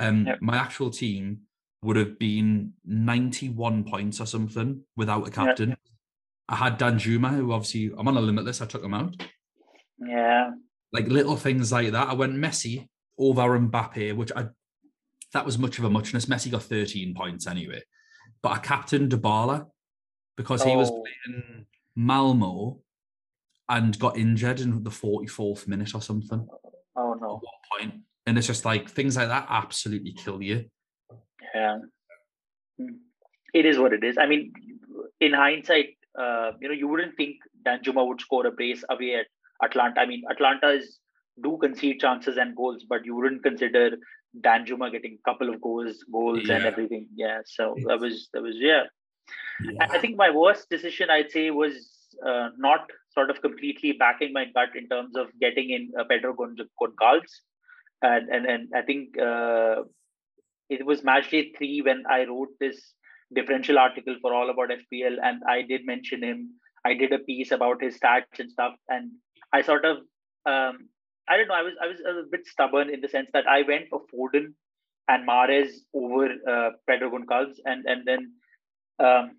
[0.00, 0.38] Um, Yep.
[0.40, 1.42] My actual team
[1.82, 5.76] would have been 91 points or something without a captain.
[6.48, 8.60] I had Danjuma, who obviously I'm on a limitless.
[8.60, 9.14] I took him out.
[9.98, 10.50] yeah
[10.92, 12.08] Like little things like that.
[12.08, 12.88] I went Messi
[13.18, 14.48] over Mbappe, which I
[15.32, 16.26] that was much of a muchness.
[16.26, 17.82] Messi got 13 points anyway.
[18.42, 19.66] But I captained Dybala
[20.36, 21.02] because he was Oh.
[21.02, 22.80] playing Malmo
[23.68, 26.46] and got injured in the 44th minute or something
[26.96, 27.94] oh at no one point.
[28.26, 30.66] And it's just like things like that absolutely kill you.
[31.54, 31.78] yeah
[32.78, 32.94] Hmm.
[33.54, 34.16] It is what it is.
[34.16, 34.52] I mean,
[35.20, 39.26] in hindsight, uh, you know, you wouldn't think Danjuma would score a brace away at
[39.62, 40.00] Atalanta.
[40.00, 40.98] I mean, Atalanta is
[41.42, 43.98] do concede chances and goals, but you wouldn't consider
[44.40, 46.56] Danjuma getting a couple of goals, goals yeah.
[46.56, 47.08] and everything.
[47.14, 47.40] Yeah.
[47.44, 48.84] So that was that was yeah.
[49.62, 49.86] yeah.
[49.90, 51.74] I think my worst decision I'd say was
[52.26, 56.34] uh, not sort of completely backing my gut in terms of getting in uh, Pedro
[56.34, 57.32] Goncalves.
[58.02, 59.82] And, and and I think uh,
[60.68, 62.94] it was match day three when I wrote this
[63.34, 66.50] differential article for all about FPL, and I did mention him.
[66.84, 69.12] I did a piece about his stats and stuff, and
[69.52, 69.98] I sort of
[70.46, 70.88] um,
[71.28, 71.54] I don't know.
[71.54, 74.54] I was I was a bit stubborn in the sense that I went for Foden
[75.08, 78.32] and Mahrez over uh, Pedro Goncalves, and and then
[78.98, 79.36] um,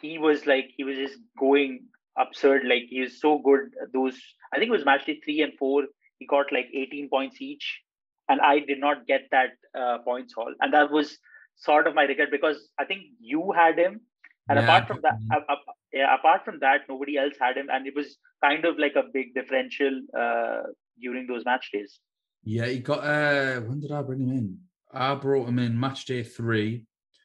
[0.00, 1.86] he was like he was just going
[2.18, 2.62] absurd.
[2.64, 3.74] Like he was so good.
[3.92, 4.18] Those
[4.52, 5.84] I think it was match day three and four.
[6.18, 7.80] He got like 18 points each,
[8.28, 11.18] and I did not get that uh, points haul, and that was
[11.56, 14.00] sort of my regret because I think you had him,
[14.48, 14.64] and yeah.
[14.64, 15.56] apart from that, uh, uh,
[15.92, 19.04] yeah, apart from that, nobody else had him, and it was kind of like a
[19.12, 20.62] big differential uh,
[21.00, 22.00] during those match days.
[22.44, 23.00] Yeah, he got.
[23.00, 24.58] uh When did I bring him in?
[24.92, 26.84] I brought him in match day three.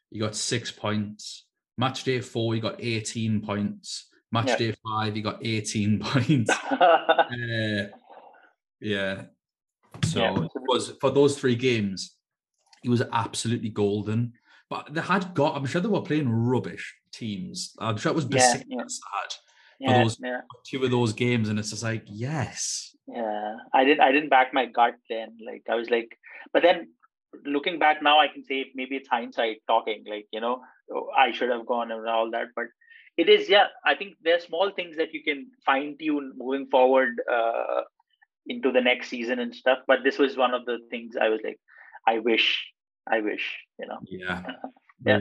[0.10, 1.46] He got six points.
[1.78, 4.08] Match day four, he got 18 points.
[4.32, 4.58] Match yeah.
[4.58, 6.50] day five, he got 18 points.
[6.72, 7.88] uh,
[8.80, 9.24] yeah.
[10.06, 10.44] So yeah.
[10.44, 12.16] it was for those three games,
[12.82, 14.34] he was absolutely golden.
[14.70, 17.74] But they had got, I'm sure they were playing rubbish teams.
[17.80, 18.84] I'm sure it was yeah, yeah.
[18.88, 19.36] sad
[19.86, 20.42] for those yeah.
[20.66, 22.91] two of those games, and it's just like, yes.
[23.08, 24.02] Yeah, I didn't.
[24.02, 25.38] I didn't back my gut then.
[25.46, 26.18] Like I was like,
[26.54, 26.90] but then
[27.46, 30.04] looking back now, I can say maybe it's hindsight talking.
[30.08, 30.62] Like you know,
[30.94, 32.48] oh, I should have gone and all that.
[32.56, 32.68] But
[33.18, 33.68] it is, yeah.
[33.86, 37.82] I think there are small things that you can fine tune moving forward uh,
[38.48, 39.80] into the next season and stuff.
[39.88, 41.60] But this was one of the things I was like,
[42.08, 42.72] I wish,
[43.12, 44.00] I wish, you know.
[44.06, 44.44] Yeah.
[45.06, 45.20] yeah.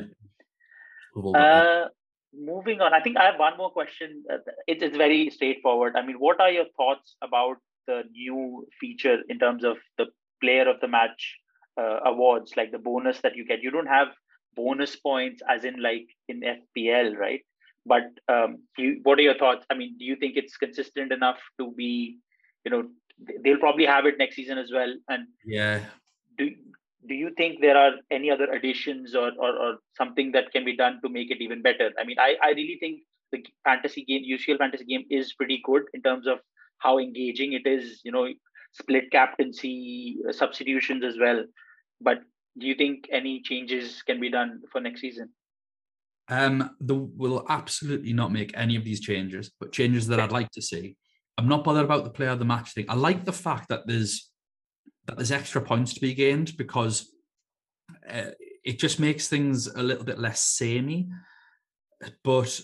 [1.34, 1.88] Uh,
[2.32, 4.22] moving on, I think I have one more question.
[4.32, 5.96] Uh, it is very straightforward.
[5.96, 7.56] I mean, what are your thoughts about
[7.90, 10.07] the new feature in terms of the
[10.42, 11.37] player of the match
[11.81, 13.62] uh, awards, like the bonus that you get?
[13.62, 14.09] You don't have
[14.57, 17.42] bonus points as in like in FPL, right?
[17.87, 19.64] But um, you, what are your thoughts?
[19.70, 22.18] I mean, do you think it's consistent enough to be,
[22.64, 22.83] you know,
[23.42, 24.92] they'll probably have it next season as well?
[25.09, 25.81] And yeah,
[26.37, 26.50] do
[27.09, 30.76] do you think there are any other additions or, or, or something that can be
[30.76, 31.90] done to make it even better?
[31.98, 33.00] I mean, I, I really think
[33.33, 36.40] the fantasy game, UCL fantasy game, is pretty good in terms of
[36.80, 38.00] how engaging it is.
[38.04, 38.28] You know,
[38.72, 41.44] split captaincy, uh, substitutions as well.
[42.00, 42.20] But
[42.58, 45.30] do you think any changes can be done for next season?
[46.28, 50.50] Um, the will absolutely not make any of these changes, but changes that I'd like
[50.52, 50.96] to see.
[51.36, 52.86] I'm not bothered about the player of the match thing.
[52.88, 54.30] I like the fact that there's
[55.06, 57.10] that there's extra points to be gained because
[58.08, 58.30] uh,
[58.64, 61.08] it just makes things a little bit less samey.
[62.22, 62.60] But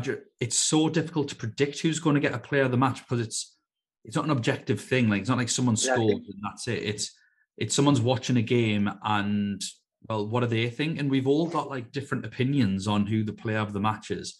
[0.00, 3.00] just, it's so difficult to predict who's going to get a player of the match
[3.00, 3.56] because it's
[4.04, 5.08] it's not an objective thing.
[5.08, 6.82] Like it's not like someone scored and that's it.
[6.82, 7.12] It's
[7.56, 9.62] it's someone's watching a game and
[10.08, 10.98] well, what do they think?
[10.98, 14.36] And we've all got like different opinions on who the player of the match is.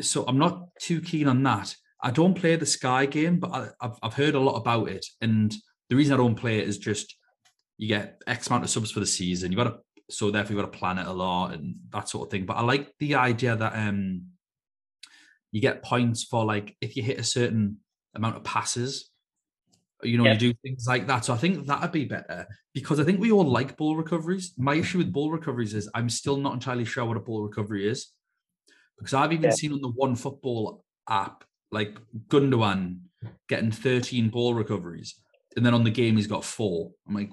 [0.00, 1.74] So I'm not too keen on that.
[2.00, 5.04] I don't play the Sky game, but I, have I've heard a lot about it,
[5.20, 5.52] and
[5.88, 7.16] the reason I don't play it is just
[7.78, 9.50] you get X amount of subs for the season.
[9.50, 9.78] You've got to
[10.10, 12.46] so therefore you got to plan it a lot and that sort of thing.
[12.46, 14.22] But I like the idea that um
[15.52, 17.78] you get points for like if you hit a certain
[18.14, 19.10] amount of passes,
[20.02, 21.24] you know, you do things like that.
[21.24, 24.52] So I think that'd be better because I think we all like ball recoveries.
[24.56, 27.88] My issue with ball recoveries is I'm still not entirely sure what a ball recovery
[27.88, 28.12] is
[28.98, 33.00] because I've even seen on the One Football app like Gundogan
[33.48, 35.20] getting 13 ball recoveries
[35.56, 36.92] and then on the game he's got four.
[37.08, 37.30] I'm like,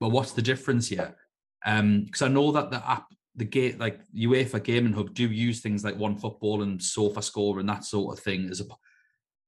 [0.00, 1.14] well, what's the difference here?
[1.64, 5.60] Um, because I know that the app, the gate, like UEFA Gaming Hub, do use
[5.60, 8.64] things like One Football and Sofa Score and that sort of thing as a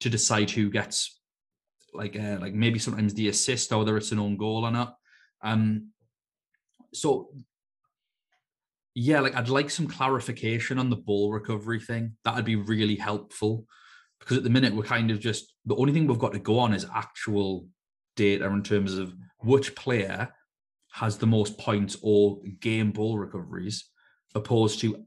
[0.01, 1.21] to decide who gets
[1.93, 4.97] like uh, like maybe sometimes the assist or whether it's an own goal or not.
[5.43, 5.91] Um,
[6.93, 7.31] so
[8.95, 12.17] yeah, like I'd like some clarification on the ball recovery thing.
[12.25, 13.67] That'd be really helpful
[14.19, 16.59] because at the minute we're kind of just the only thing we've got to go
[16.59, 17.67] on is actual
[18.17, 20.29] data in terms of which player
[20.93, 23.85] has the most points or game ball recoveries,
[24.35, 25.05] opposed to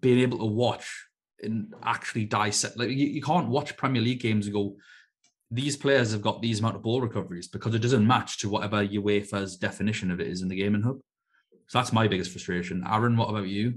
[0.00, 1.06] being able to watch
[1.42, 2.78] and actually dissect.
[2.78, 4.76] Like you, you can't watch Premier League games and go,
[5.50, 8.86] these players have got these amount of ball recoveries because it doesn't match to whatever
[8.86, 10.98] UEFA's definition of it is in the gaming hub.
[11.66, 12.84] So that's my biggest frustration.
[12.88, 13.74] Aaron, what about you?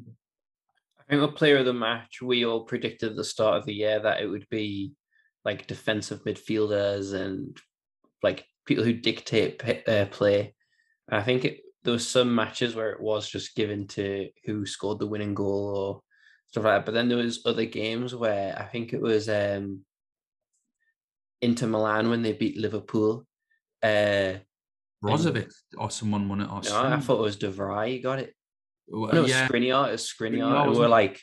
[0.99, 3.73] I think the player of the match, we all predicted at the start of the
[3.73, 4.93] year that it would be
[5.43, 7.57] like defensive midfielders and
[8.23, 10.55] like people who dictate uh, play.
[11.09, 14.99] I think it, there were some matches where it was just given to who scored
[14.99, 16.01] the winning goal or
[16.47, 16.85] stuff like that.
[16.85, 19.81] But then there was other games where I think it was um
[21.41, 23.25] Inter Milan when they beat Liverpool.
[23.83, 24.35] Uh
[25.03, 26.49] Brozovic or someone won it.
[26.49, 28.33] Or no, I thought it was De Vrij got it.
[28.87, 29.89] Well, No, was yeah, Skriniar.
[29.89, 30.67] It was Skriniar.
[30.67, 31.21] Wasn't we're like,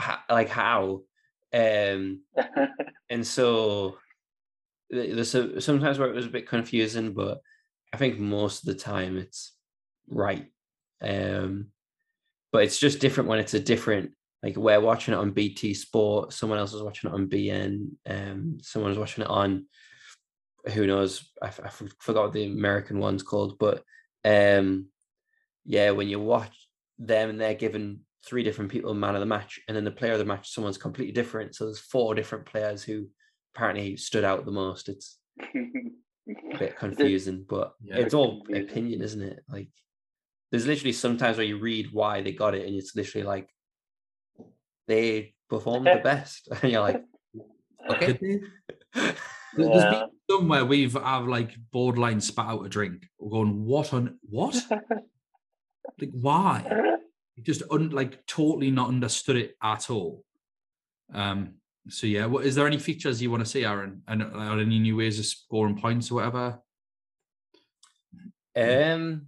[0.00, 1.02] "Ha- like how?
[1.52, 2.22] Um,
[3.10, 3.98] and so
[4.90, 7.38] th- there's a, sometimes where it was a bit confusing, but
[7.92, 9.52] I think most of the time it's
[10.08, 10.46] right.
[11.00, 11.68] Um,
[12.52, 14.12] but it's just different when it's a different.
[14.42, 18.58] Like we're watching it on BT Sport, someone else is watching it on beIN, um,
[18.60, 19.66] someone's watching it on
[20.72, 21.30] who knows?
[21.40, 23.82] I, forgot what the American one's called, but
[24.24, 24.86] um,
[25.64, 29.60] yeah, when you watch them and they're given three different people man of the match,
[29.66, 31.54] and then the player of the match, someone's completely different.
[31.54, 33.08] So there's four different players who
[33.54, 34.88] apparently stood out the most.
[34.88, 35.18] It's
[36.28, 37.96] a bit confusing, but Yeah.
[37.98, 38.70] it's all Confusing.
[38.70, 39.40] opinion, isn't it?
[39.48, 39.68] Like
[40.50, 43.48] there's literally sometimes where you read why they got it, and it's literally like
[44.86, 47.02] they performed the best, and you're like,
[47.90, 48.06] okay.
[48.06, 48.40] Did they?
[49.54, 49.90] There- There's Yeah.
[49.90, 53.06] been some where we've have like borderline spat out a drink.
[53.18, 54.56] We're going, what on what?
[54.70, 56.96] like why?
[57.42, 60.24] Just un, like totally not understood it at all.
[61.12, 61.56] Um.
[61.88, 64.02] So yeah, what is there any features you want to see, Aaron?
[64.06, 66.60] And or any new ways of scoring points or whatever?
[68.54, 69.26] Um,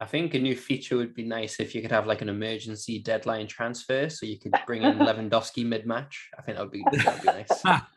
[0.00, 2.98] I think a new feature would be nice if you could have like an emergency
[3.00, 6.30] deadline transfer, so you could bring in Lewandowski mid match.
[6.38, 7.82] I think that would be that would be nice.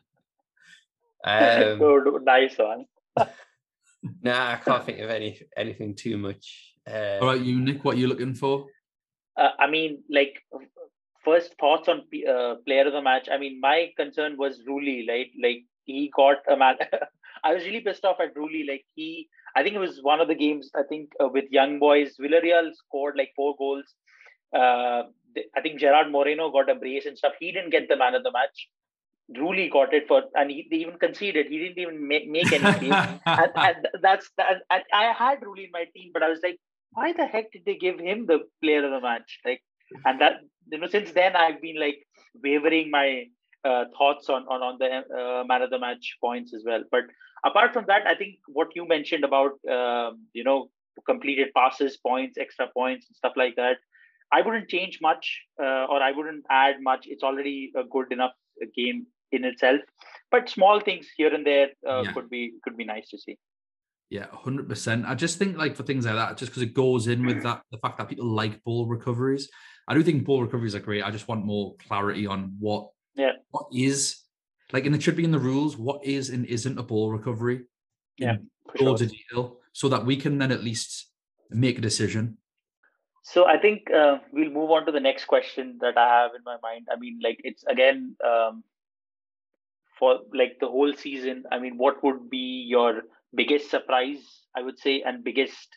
[1.21, 2.86] Um, Good, nice one.
[4.23, 6.75] nah, I can't think of any anything too much.
[6.89, 8.67] Uh, All right, you Nick, what are you looking for?
[9.38, 10.62] Uh, I mean, like f-
[11.30, 13.28] first thoughts on P- uh, player of the match.
[13.32, 15.32] I mean, my concern was Rulli, right?
[15.42, 16.76] Like he got a man.
[17.44, 18.68] I was really pissed off at Rulli.
[18.68, 20.70] Like he, I think it was one of the games.
[20.76, 23.86] I think uh, with young boys, Villarreal scored like four goals.
[24.56, 25.04] Uh,
[25.56, 27.34] I think Gerard Moreno got a brace and stuff.
[27.39, 28.68] He didn't get the man of the match.
[29.38, 31.48] Rulli got it for, and he they even conceded.
[31.48, 34.63] He didn't even make, make and, and that's that.
[34.72, 36.58] I had Rulli in my team, but I was like,
[36.94, 39.39] why the heck did they give him the player of the match?
[39.46, 39.62] Like,
[40.06, 42.06] and that you know, since then I've been like
[42.43, 43.25] wavering my
[43.65, 46.84] uh, thoughts on on on the uh, man of the match points as well.
[46.91, 47.04] But
[47.43, 50.69] apart from that, I think what you mentioned about um, you know
[51.06, 53.78] completed passes, points, extra points, and stuff like that.
[54.32, 57.08] I wouldn't change much, uh, or I wouldn't add much.
[57.08, 58.34] It's already a good enough
[58.75, 59.82] game in itself.
[60.32, 62.13] But small things here and there uh, Yeah.
[62.13, 63.38] could be could be nice to see.
[64.10, 65.06] Yeah, hundred percent.
[65.06, 67.62] I just think like for things like that, just because it goes in with that
[67.71, 69.49] the fact that people like ball recoveries.
[69.89, 71.04] I do think ball recoveries are great.
[71.04, 73.34] I just want more clarity on what Yeah.
[73.49, 74.23] what is
[74.71, 75.78] like, and it should be in the rules.
[75.78, 77.65] What is and isn't a ball recovery?
[78.17, 78.38] Yeah,
[78.78, 78.95] sure.
[78.95, 81.12] detail, so that we can then at least
[81.49, 82.38] make a decision.
[83.23, 86.43] So I think uh, we'll move on to the next question that I have in
[86.45, 86.88] my mind.
[86.91, 88.63] I mean, like it's again um,
[89.97, 91.45] for like the whole season.
[91.52, 94.21] I mean, what would be your biggest surprise?
[94.56, 95.67] I would say, and biggest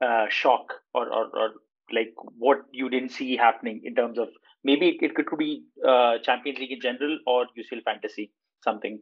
[0.00, 1.50] uh, shock, or, or or
[1.92, 4.28] like what you didn't see happening in terms of
[4.62, 9.00] maybe it could, could be uh, Champions League in general or UCL fantasy something.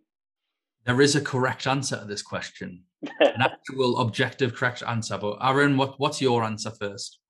[0.84, 2.82] There is a correct answer to this question,
[3.20, 5.16] an actual objective correct answer.
[5.16, 7.20] But Aaron, what what's your answer first?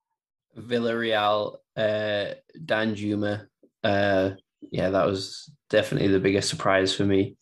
[0.57, 2.33] Villarreal, uh,
[2.65, 3.47] Danjuma.
[3.83, 4.31] Uh,
[4.71, 7.35] yeah, that was definitely the biggest surprise for me.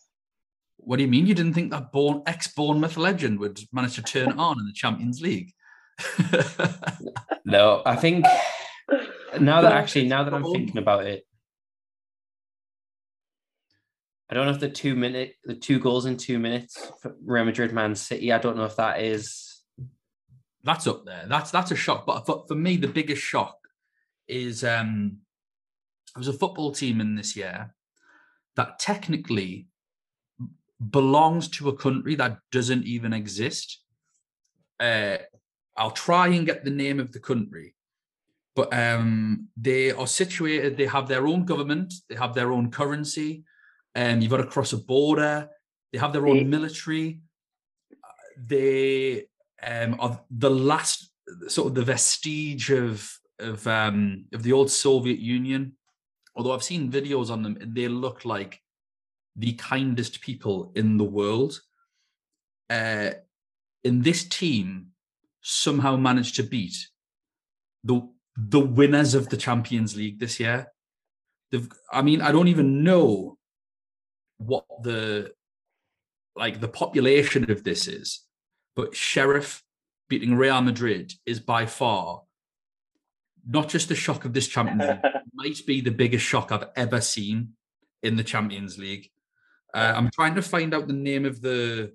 [0.77, 4.01] What do you mean you didn't think that born ex Bournemouth legend would manage to
[4.01, 5.53] turn on in the Champions League?
[7.51, 8.25] No, I think
[9.39, 11.25] now that actually now that I'm thinking about it,
[14.29, 17.43] I don't know if the two minute the two goals in two minutes for Real
[17.43, 18.31] Madrid Man City.
[18.31, 19.63] I don't know if that is
[20.63, 21.25] that's up there.
[21.27, 22.05] That's that's a shock.
[22.05, 23.57] But for, for me, the biggest shock
[24.27, 25.17] is um
[26.15, 27.75] there was a football team in this year
[28.55, 29.67] that technically
[30.89, 33.81] belongs to a country that doesn't even exist.
[34.79, 35.17] Uh,
[35.77, 37.75] I'll try and get the name of the country,
[38.55, 40.77] but um, they are situated.
[40.77, 41.93] They have their own government.
[42.09, 43.43] They have their own currency.
[43.95, 45.49] Um, you've got to cross a border.
[45.91, 47.21] They have their own They- military.
[48.37, 49.25] They
[49.61, 51.11] um, are the last
[51.47, 53.09] sort of the vestige of
[53.39, 55.73] of um, of the old Soviet Union.
[56.35, 58.61] Although I've seen videos on them, and they look like
[59.35, 61.61] the kindest people in the world.
[62.69, 63.11] Uh,
[63.83, 64.90] in this team,
[65.41, 66.75] somehow managed to beat
[67.83, 70.67] the the winners of the Champions League this year.
[71.51, 73.37] They've, I mean, I don't even know
[74.37, 75.33] what the
[76.35, 78.25] like the population of this is,
[78.75, 79.63] but Sheriff
[80.07, 82.23] beating Real Madrid is by far
[83.47, 87.01] not just the shock of this Champions League, might be the biggest shock I've ever
[87.01, 87.53] seen
[88.03, 89.09] in the Champions League.
[89.73, 91.93] Uh, I'm trying to find out the name of the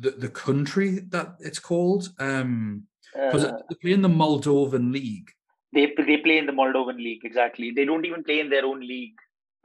[0.00, 5.30] the, the country that it's called um because Uh, they play in the Moldovan league.
[5.74, 7.70] they they play in the Moldovan league exactly.
[7.70, 9.18] They don't even play in their own league.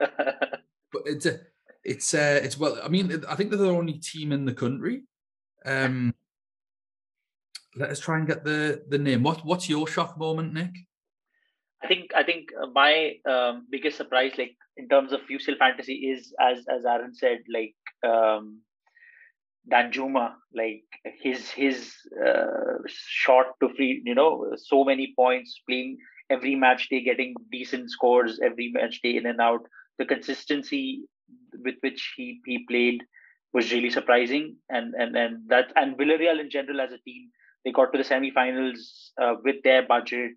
[0.92, 1.40] But it's a,
[1.84, 2.78] it's uh, it's well.
[2.82, 5.02] I mean, I think they're the only team in the country.
[5.64, 6.14] Um,
[7.74, 9.22] let us try and get the the name.
[9.22, 10.74] What what's your shock moment, Nick?
[11.82, 15.94] I think I think uh, my um, biggest surprise, like in terms of UCL fantasy,
[16.12, 18.60] is as as Aaron said, like um,
[19.70, 20.84] Danjuma, like
[21.22, 21.92] his his
[22.24, 25.98] uh, shot to free, you know, so many points, playing
[26.30, 29.60] every match day, getting decent scores every match day in and out.
[29.98, 31.04] The consistency
[31.64, 33.02] with which he he played
[33.52, 37.30] was really surprising, and and and that and Villarreal in general as a team,
[37.64, 40.32] they got to the semi-finals uh, with their budget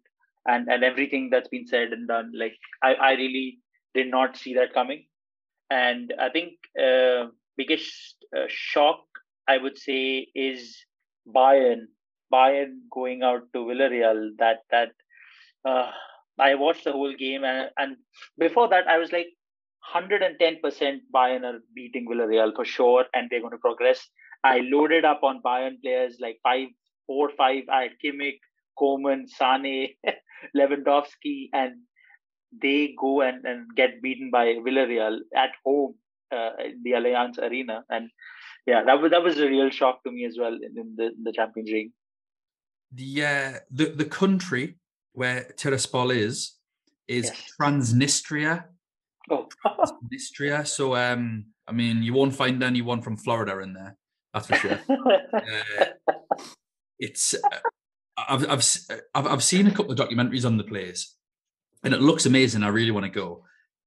[0.48, 2.32] and and everything that's been said and done.
[2.34, 3.60] Like I I really
[3.94, 5.06] did not see that coming,
[5.70, 7.28] and I think uh,
[7.58, 9.02] biggest uh, shock
[9.50, 10.78] I would say is
[11.36, 11.88] Bayern.
[12.34, 14.30] Bayern going out to Villarreal.
[14.38, 14.92] That that
[15.66, 15.92] uh,
[16.40, 17.98] I watched the whole game and and
[18.38, 19.28] before that I was like.
[19.96, 24.08] 110% Bayern are beating Villarreal for sure, and they're going to progress.
[24.44, 26.68] I loaded up on Bayern players like five,
[27.08, 27.64] four, five.
[27.72, 28.40] I had Kimmich,
[28.78, 29.90] Coman, Sane,
[30.56, 31.76] Lewandowski, and
[32.62, 35.96] they go and, and get beaten by Villarreal at home
[36.32, 37.84] uh, in the Allianz Arena.
[37.90, 38.10] And
[38.70, 41.08] yeah, that was that was a real shock to me as well in, in the
[41.18, 41.92] in the Champions League.
[43.00, 44.66] The uh, the the country
[45.14, 46.36] where Tiraspol is
[47.08, 47.54] is Yes.
[47.60, 48.54] Transnistria.
[49.32, 50.58] Oh, Transnistria.
[50.68, 53.98] So um, I mean, you won't find anyone from Florida in there.
[54.34, 54.80] That's for sure.
[55.34, 55.86] uh,
[57.08, 57.60] it's uh,
[58.18, 58.64] I've, I've
[59.16, 61.16] I've I've seen a couple of documentaries on the place,
[61.84, 62.64] and it looks amazing.
[62.64, 63.44] I really want to go.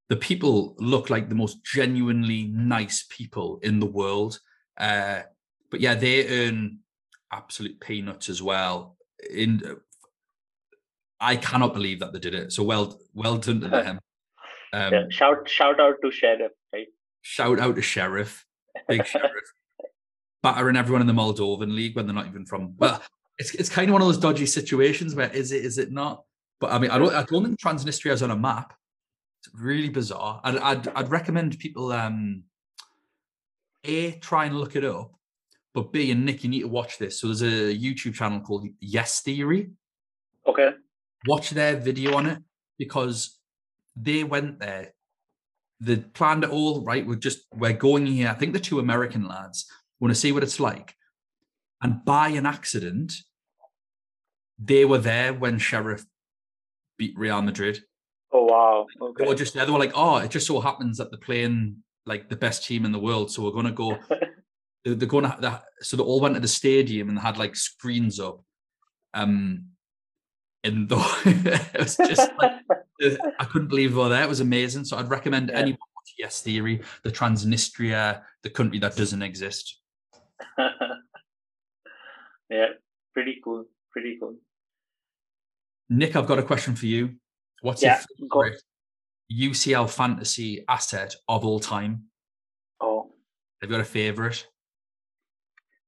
[0.09, 4.39] The people look like the most genuinely nice people in the world.
[4.77, 5.21] Uh,
[5.69, 6.79] but yeah, they earn
[7.31, 8.97] absolute peanuts as well.
[9.29, 9.61] In
[11.19, 12.51] I cannot believe that they did it.
[12.51, 13.99] So well, well done to them.
[14.75, 16.87] Um, yeah, shout shout out to Sheriff, right?
[17.21, 18.43] Shout out to Sheriff,
[18.89, 19.53] big Sheriff,
[20.41, 22.73] battering everyone in the Moldovan league when they're not even from.
[22.79, 22.99] Well,
[23.37, 26.23] it's it's kind of one of those dodgy situations where is it, is it not?
[26.59, 28.73] But I mean, I don't, I don't think Transnistria is on a map.
[29.41, 30.41] It's really bizarre.
[30.43, 32.43] I'd, I'd, I'd recommend people um,
[33.83, 35.13] a try and look it up,
[35.73, 37.19] but b and Nick, you need to watch this.
[37.19, 39.71] So there's a YouTube channel called Yes Theory.
[40.47, 40.71] Okay.
[41.27, 42.39] Watch their video on it
[42.77, 43.39] because
[43.95, 44.93] they went there.
[45.79, 47.05] They planned it all right.
[47.05, 48.29] We're just we're going here.
[48.29, 49.65] I think the two American lads
[49.99, 50.95] want to see what it's like,
[51.81, 53.13] and by an accident,
[54.57, 56.05] they were there when Sheriff
[56.97, 57.79] beat Real Madrid.
[58.31, 58.87] Oh wow.
[59.17, 59.65] They were just there.
[59.65, 62.85] They were like, oh, it just so happens that they're playing like the best team
[62.85, 63.97] in the world, so we're going to go.
[64.85, 65.37] They're, they're going to.
[65.39, 68.43] They're, so they all went to the stadium and had like screens up.
[69.13, 69.67] Um,
[70.65, 72.51] and though it was just like
[73.39, 74.23] I couldn't believe they were there.
[74.23, 74.83] It was amazing.
[74.85, 75.59] So I'd recommend Yeah.
[75.59, 79.79] anyone watch Yes Theory, the Transnistria, the country that doesn't exist.
[82.49, 82.67] yeah,
[83.13, 83.65] pretty cool.
[83.91, 84.35] Pretty cool.
[85.89, 87.15] Nick, I've got a question for you.
[87.61, 88.61] What's Yeah, your favorite
[89.39, 92.03] UCL fantasy asset of all time?
[92.81, 93.11] Oh.
[93.61, 94.47] Have you got a favorite?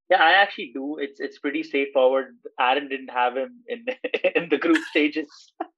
[0.09, 0.97] Yeah, I actually do.
[0.99, 2.35] It's it's pretty straightforward.
[2.59, 3.85] Aaron didn't have him in
[4.35, 5.27] in the group stages.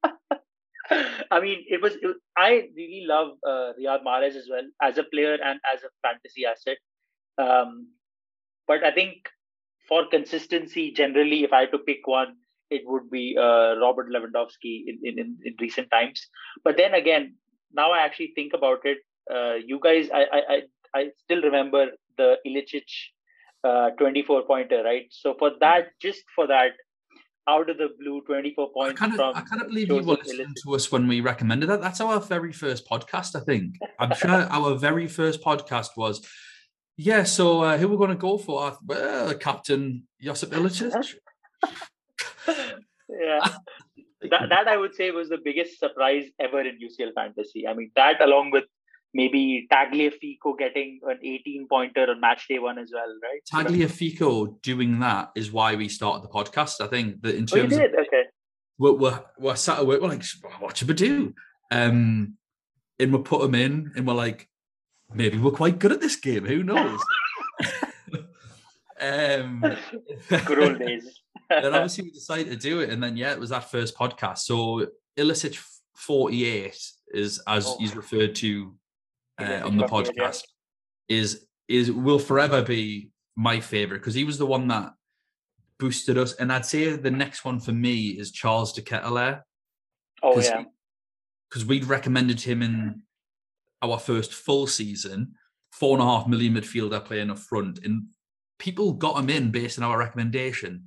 [1.31, 1.93] I mean, it was.
[2.01, 5.89] It, I really love uh, Riyad Mahrez as well as a player and as a
[6.01, 6.77] fantasy asset.
[7.37, 7.87] Um,
[8.67, 9.29] but I think
[9.87, 12.35] for consistency, generally, if I had to pick one,
[12.69, 16.27] it would be uh, Robert Lewandowski in, in, in, in recent times.
[16.63, 17.35] But then again,
[17.73, 18.99] now I actually think about it.
[19.29, 20.61] Uh, you guys, I, I I
[20.93, 21.87] I still remember
[22.17, 22.87] the Ilicic
[23.63, 25.05] uh, 24 pointer, right?
[25.09, 26.71] So for that, just for that,
[27.47, 30.01] out of the blue, 24 I points of, from I kind of believe you were
[30.01, 30.63] Josip listening Ilicic.
[30.63, 31.81] to us when we recommended that.
[31.81, 33.75] That's our very first podcast, I think.
[33.99, 36.25] I'm sure our very first podcast was,
[36.97, 37.23] yeah.
[37.23, 38.77] So uh, who we're going to go for?
[38.85, 41.15] Well, Captain Josip Ilicic.
[43.09, 43.47] yeah.
[44.21, 47.67] That, that I would say was the biggest surprise ever in UCL fantasy.
[47.67, 48.65] I mean, that along with
[49.13, 53.65] maybe Tagliafico getting an 18 pointer on match day one as well, right?
[53.65, 56.81] Tagliafico doing that is why we started the podcast.
[56.81, 57.95] I think that in Oh, terms of did?
[57.95, 58.23] Okay.
[58.77, 60.23] we're, we're, we're sat at work, we're like,
[60.59, 61.33] what should we do?
[61.71, 62.37] Um,
[62.99, 64.49] and we put them in, and we're like,
[65.13, 66.45] maybe we're quite good at this game.
[66.45, 66.99] Who knows?
[69.01, 69.63] um,
[70.29, 71.21] Good old days.
[71.49, 74.39] Then obviously we decided to do it, and then yeah, it was that first podcast.
[74.39, 74.87] So
[75.17, 75.57] Illicit
[75.95, 76.79] Forty Eight
[77.13, 77.77] is as Oh.
[77.79, 78.75] he's referred to
[79.39, 80.43] uh, on the podcast
[81.07, 84.91] is is will forever be my favorite because he was the one that
[85.79, 89.41] boosted us, and I'd say the next one for me is Charles de Ketelaere
[90.23, 90.63] oh because yeah.
[91.49, 93.03] because we'd recommended him in
[93.83, 95.35] our first full season,
[95.71, 98.07] four and a half million midfielder playing up front, and
[98.57, 100.83] people got him in based on our recommendation.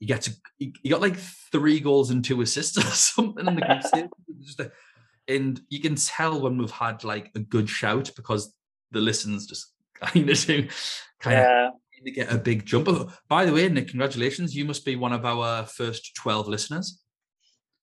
[0.00, 3.62] He gets he, he got like three goals and two assists or something in the
[3.62, 4.04] group stage.
[4.04, 4.72] It was Just a-
[5.26, 8.54] and you can tell when we've had like a good shout because
[8.92, 10.68] the listens just kind of do
[11.20, 11.72] kind of
[12.06, 12.88] to get a big jump.
[13.28, 14.54] By the way, Nick, congratulations!
[14.54, 17.02] You must be one of our first twelve listeners.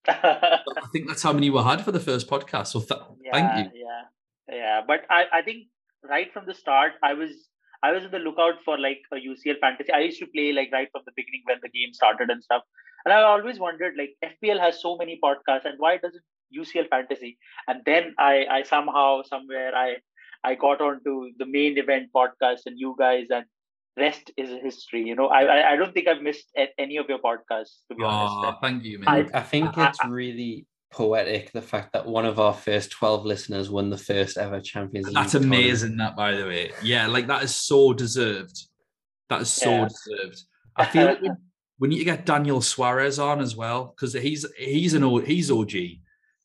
[0.07, 0.61] I
[0.93, 2.68] think that's how many we had for the first podcast.
[2.68, 3.01] So th-
[3.34, 3.82] thank you.
[3.82, 4.82] Yeah, yeah.
[4.88, 5.68] But I, I think
[6.03, 7.32] right from the start, I was
[7.84, 9.91] I was on the lookout for like a UCL fantasy.
[9.91, 12.63] I used to play like right from the beginning when the game started and stuff.
[13.05, 16.23] And I always wondered like FPL has so many podcasts and why doesn't
[16.55, 17.38] UCL fantasy?
[17.67, 19.97] And then I I somehow somewhere I
[20.43, 23.45] I got onto the main event podcast and you guys and
[23.97, 25.01] rest is history.
[25.03, 28.03] You know, I I, I don't think I've missed any of your podcasts to be
[28.03, 28.36] honest.
[28.38, 29.32] Oh, And thank you, I- man.
[29.34, 33.89] I think it's really poetic the fact that one of our first 12 listeners won
[33.89, 35.15] the first ever Champions League.
[35.15, 35.61] That's tournament.
[35.61, 35.97] amazing.
[35.97, 38.57] That, by the way, yeah, like that is so deserved.
[39.29, 39.88] That is so Yeah.
[39.88, 40.43] deserved.
[40.77, 41.29] I feel like we,
[41.79, 45.51] we need to get Daniel Suarez on as well because he's he's an O- he's
[45.51, 45.71] OG.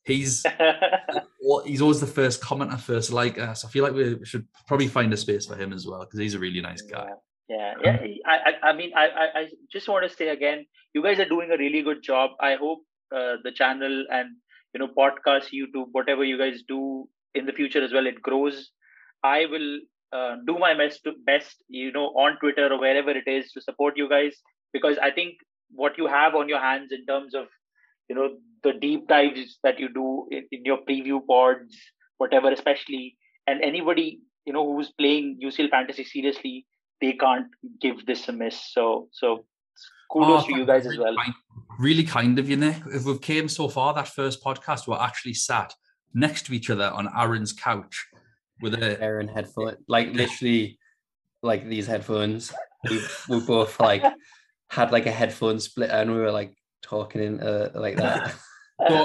[0.03, 0.43] He's
[1.41, 3.63] well, he's always the first commenter, first like us.
[3.63, 6.33] I feel like we should probably find a space for him as well because he's
[6.33, 7.09] a really nice guy.
[7.47, 8.03] Yeah, yeah.
[8.03, 8.15] yeah.
[8.25, 11.27] I, I, I mean, I, I, I just want to say again, you guys are
[11.27, 12.31] doing a really good job.
[12.39, 12.79] I hope
[13.15, 14.35] uh, the channel and
[14.73, 18.71] you know podcast, YouTube, whatever you guys do in the future as well, it grows.
[19.23, 19.79] I will
[20.13, 23.61] uh, do my best, to, best, you know, on Twitter or wherever it is to
[23.61, 24.35] support you guys
[24.73, 25.35] because I think
[25.73, 27.47] what you have on your hands in terms of
[28.09, 31.77] you know the deep dives that you do in, in your preview pods,
[32.17, 36.65] whatever, especially, and anybody you know who's playing UCL fantasy seriously
[36.99, 37.47] they can't
[37.81, 38.59] give this a miss.
[38.73, 39.45] So so
[40.11, 41.15] kudos Oh, to you guys as really well.
[41.15, 41.33] kind-
[41.79, 42.77] Really kind of you, Nick.
[42.93, 45.73] If we've came so far, that first podcast, we're actually sat
[46.13, 48.07] next to each other on Aaron's couch
[48.61, 50.77] with a Aaron headphone, like literally,
[51.41, 52.53] like these headphones.
[52.89, 54.03] We we both like
[54.69, 56.53] had like a headphone split, and we were like
[56.83, 58.35] talking in uh, like that.
[58.81, 58.95] So,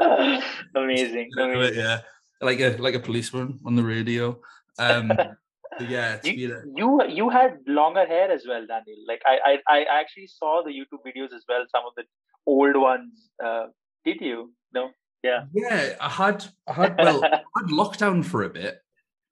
[0.00, 0.40] uh,
[0.74, 1.78] amazing, amazing.
[1.78, 2.00] yeah,
[2.40, 4.40] like a like a policeman on the radio.
[4.78, 5.32] Um, but
[5.80, 8.98] yeah, it's You, you you had longer hair as well, Daniel.
[9.06, 11.64] Like I I, I actually saw the YouTube videos as well.
[11.70, 12.04] Some of the
[12.46, 13.30] old ones.
[13.44, 13.66] Uh,
[14.04, 14.52] did you?
[14.72, 14.90] No.
[15.22, 15.44] Yeah.
[15.52, 15.94] yeah.
[16.00, 17.28] I had I had well, I
[17.60, 18.78] had lockdown for a bit.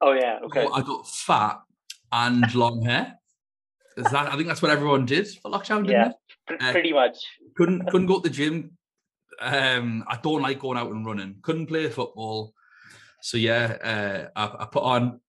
[0.01, 0.39] oh yeah.
[0.45, 0.67] Okay.
[0.73, 1.61] I got fat
[2.13, 3.15] and long hair.
[3.97, 4.31] Is that?
[4.33, 6.13] I think that's what everyone did for lockdown, didn't
[6.51, 6.57] Yeah.
[6.69, 7.17] uh, pretty much.
[7.57, 8.77] couldn't couldn't go to the gym.
[9.41, 11.37] Um, I don't like going out and running.
[11.43, 12.53] Couldn't play football.
[13.23, 15.21] So yeah, uh, I, I put on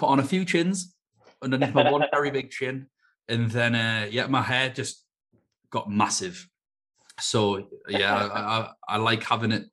[0.00, 0.94] put on a few chins
[1.42, 2.86] underneath my one very big chin,
[3.28, 5.04] and then uh, yeah, my hair just
[5.70, 6.48] got massive.
[7.20, 9.66] So yeah, I, I, I like having it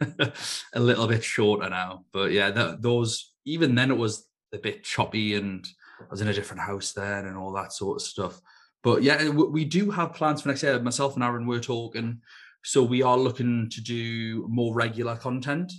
[0.74, 2.04] a little bit shorter now.
[2.12, 5.66] But yeah, that, those even then it was a bit choppy, and
[6.00, 8.40] I was in a different house then, and all that sort of stuff.
[8.84, 10.78] But yeah, we do have plans for next year.
[10.80, 12.20] Myself and Aaron were talking,
[12.64, 15.72] so we are looking to do more regular content.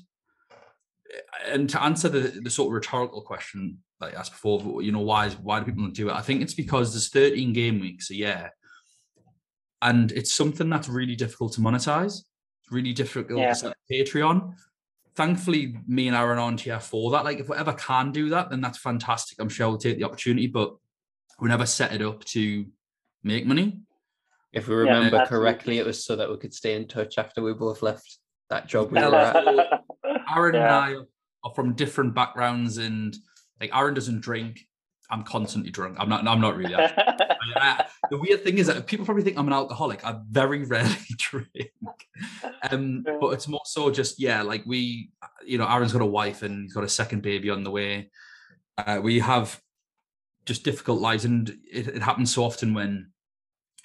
[1.46, 5.02] And to answer the, the sort of rhetorical question that I asked before, you know,
[5.02, 6.14] why is why do people not do it?
[6.16, 8.52] I think it's because there's 13 game weeks a year,
[9.82, 12.20] and it's something that's really difficult to monetize.
[12.64, 13.50] It's really difficult Yeah.
[13.50, 14.54] to set Patreon.
[15.16, 17.24] Thankfully, me and Aaron aren't here for that.
[17.24, 19.40] Like, if we ever can do that, then that's fantastic.
[19.40, 20.76] I'm sure we'll take the opportunity, but
[21.40, 22.66] we never set it up to
[23.24, 23.80] make money.
[24.54, 25.28] If we remember absolutely.
[25.28, 28.18] correctly, it was so that we could stay in touch after we both left
[28.50, 29.83] that job we were at.
[30.36, 30.86] Aaron Yeah.
[30.86, 31.04] and I
[31.44, 33.16] are from different backgrounds, and
[33.60, 34.60] like Aaron doesn't drink.
[35.10, 35.98] I'm constantly drunk.
[36.00, 36.26] I'm not.
[36.28, 36.74] I'm not really.
[36.74, 37.04] actually.
[37.56, 40.06] I- the weird thing is that people probably think I'm an alcoholic.
[40.06, 41.72] I very rarely drink.
[42.70, 45.12] Um, but it's more so just yeah, like we,
[45.46, 48.10] you know, Aaron's got a wife and he's got a second baby on the way.
[48.78, 49.60] Uh, we have
[50.46, 53.12] just difficult lives, and it, it happens so often when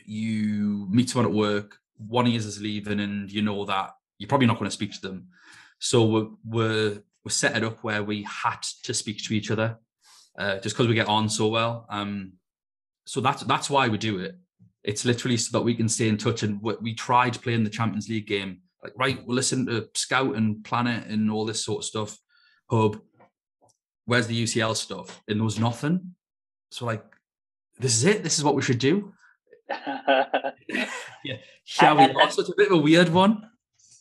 [0.05, 4.28] you meet someone at work, one of you is leaving, and you know that you're
[4.28, 5.28] probably not going to speak to them.
[5.79, 9.79] So we're we're, we're set it up where we had to speak to each other,
[10.39, 11.87] uh, just because we get on so well.
[11.89, 12.33] Um,
[13.07, 14.37] so that's that's why we do it.
[14.85, 16.43] It's literally so that we can stay in touch.
[16.43, 18.61] And we, we tried playing the Champions League game.
[18.83, 22.18] Like, right, we'll listen to Scout and Planet and all this sort of stuff.
[22.70, 23.01] Hub.
[24.05, 25.22] where's the UCL stuff?
[25.26, 26.14] And there was nothing.
[26.70, 27.03] So like,
[27.79, 28.22] this is it.
[28.22, 29.12] This is what we should do.
[31.24, 32.05] yeah, shall we?
[32.12, 33.49] Also, it's a bit of a weird one.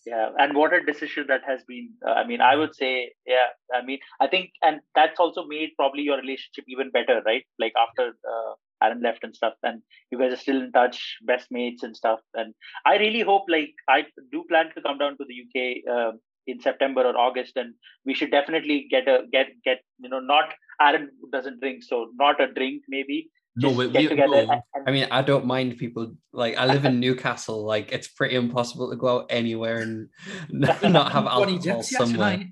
[0.08, 1.90] Yeah, and what a decision that has been.
[2.08, 3.48] Uh, I mean, I would say, yeah.
[3.74, 7.44] I mean, I think, and that's also made probably your relationship even better, right?
[7.60, 11.48] Like after uh, Aaron left and stuff, and you guys are still in touch, best
[11.52, 12.22] mates and stuff.
[12.34, 12.54] And
[12.86, 16.20] I really hope, like, I do plan to come down to the UK uh, um,
[16.46, 17.74] in September or August, and
[18.06, 22.40] we should definitely get a get get you know not Aaron doesn't drink, so not
[22.40, 24.62] a drink maybe, no, we, we no.
[24.86, 26.16] I mean, I don't mind people.
[26.32, 27.66] Like, I live in Newcastle.
[27.66, 30.10] Like, it's pretty impossible to go out anywhere and
[30.50, 32.38] not have alcohol Johnny somewhere.
[32.38, 32.48] Tonight.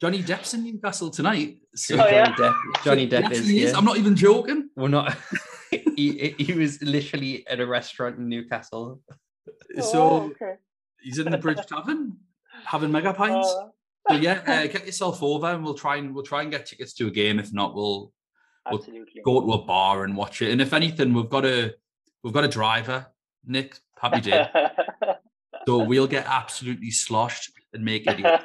[0.00, 1.58] Johnny Depp's in Newcastle tonight.
[1.74, 2.34] So oh, yeah.
[2.36, 3.72] Johnny Depp, Johnny Depp yes, is, is.
[3.74, 4.68] I'm not even joking.
[4.76, 5.16] We're not.
[5.70, 9.00] he, he was literally at a restaurant in Newcastle.
[9.80, 10.54] So oh, okay.
[11.00, 12.18] he's in the Bridge Tavern
[12.64, 13.48] having mega pints.
[13.48, 13.68] Uh,
[14.08, 16.94] so yeah, uh, get yourself over, and we'll try and we'll try and get tickets
[16.94, 17.38] to a game.
[17.38, 18.12] If not, we'll
[18.66, 19.22] Absolutely.
[19.24, 20.50] We'll go to a bar and watch it.
[20.50, 21.74] And if anything, we've got a
[22.22, 23.06] we've got a driver,
[23.44, 23.78] Nick.
[23.98, 24.46] Happy day.
[25.66, 28.40] so we'll get absolutely sloshed and make it.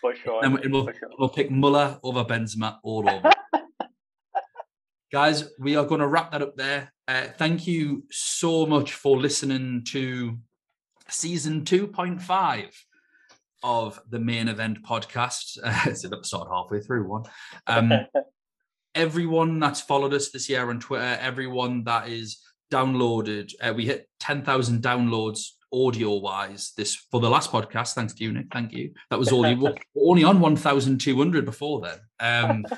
[0.00, 0.44] For sure.
[0.44, 1.10] And, and we'll, sure.
[1.18, 3.30] we'll pick Muller over Benzema all over.
[5.12, 6.92] Guys, we are going to wrap that up there.
[7.08, 10.38] Uh, thank you so much for listening to
[11.08, 12.74] season 2.5
[13.62, 15.58] of the main event podcast.
[15.62, 17.22] Uh, it's sort of halfway through one.
[17.66, 17.92] Um,
[18.96, 22.38] everyone that's followed us this year on Twitter, everyone that is
[22.72, 27.94] downloaded, uh, we hit 10,000 downloads audio wise this for the last podcast.
[27.94, 28.46] Thanks to you, Nick.
[28.52, 28.92] Thank you.
[29.10, 31.98] That was all you were only on 1,200 before then.
[32.18, 32.64] Um,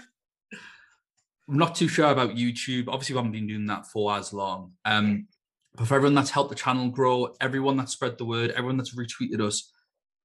[1.49, 2.89] I'm not too sure about YouTube.
[2.89, 4.73] Obviously, we haven't been doing that for as long.
[4.85, 5.29] Um,
[5.75, 8.95] but for everyone that's helped the channel grow, everyone that spread the word, everyone that's
[8.95, 9.73] retweeted us,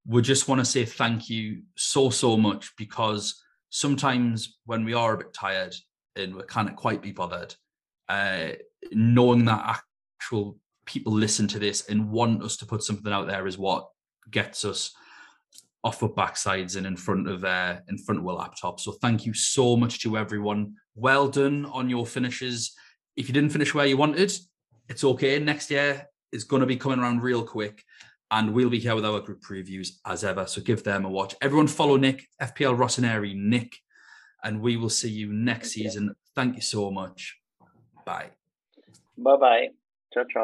[0.05, 3.42] we just want to say thank you so, so much because
[3.73, 5.73] sometimes when we are a bit tired
[6.15, 7.55] and we can't quite be bothered,
[8.07, 8.49] uh,
[8.91, 9.81] knowing that
[10.19, 13.89] actual people listen to this and want us to put something out there is what
[14.29, 14.91] gets us
[15.83, 18.79] off our backsides and in front of uh, in front of a laptop.
[18.79, 20.75] So thank you so much to everyone.
[20.93, 22.75] Well done on your finishes.
[23.15, 24.31] If you didn't finish where you wanted,
[24.87, 25.39] it's okay.
[25.39, 27.83] Next year is going to be coming around real quick.
[28.35, 30.47] And we'll be here with our group previews as ever.
[30.47, 31.35] So give them a watch.
[31.39, 33.77] Everyone follow Nick, FPL Rossoneri, Nick,
[34.43, 36.05] and we will see you next Thank season.
[36.05, 36.13] You.
[36.35, 37.37] Thank you so much.
[38.03, 38.31] Bye.
[39.19, 39.67] Bye bye.
[40.15, 40.41] Ciao, ciao.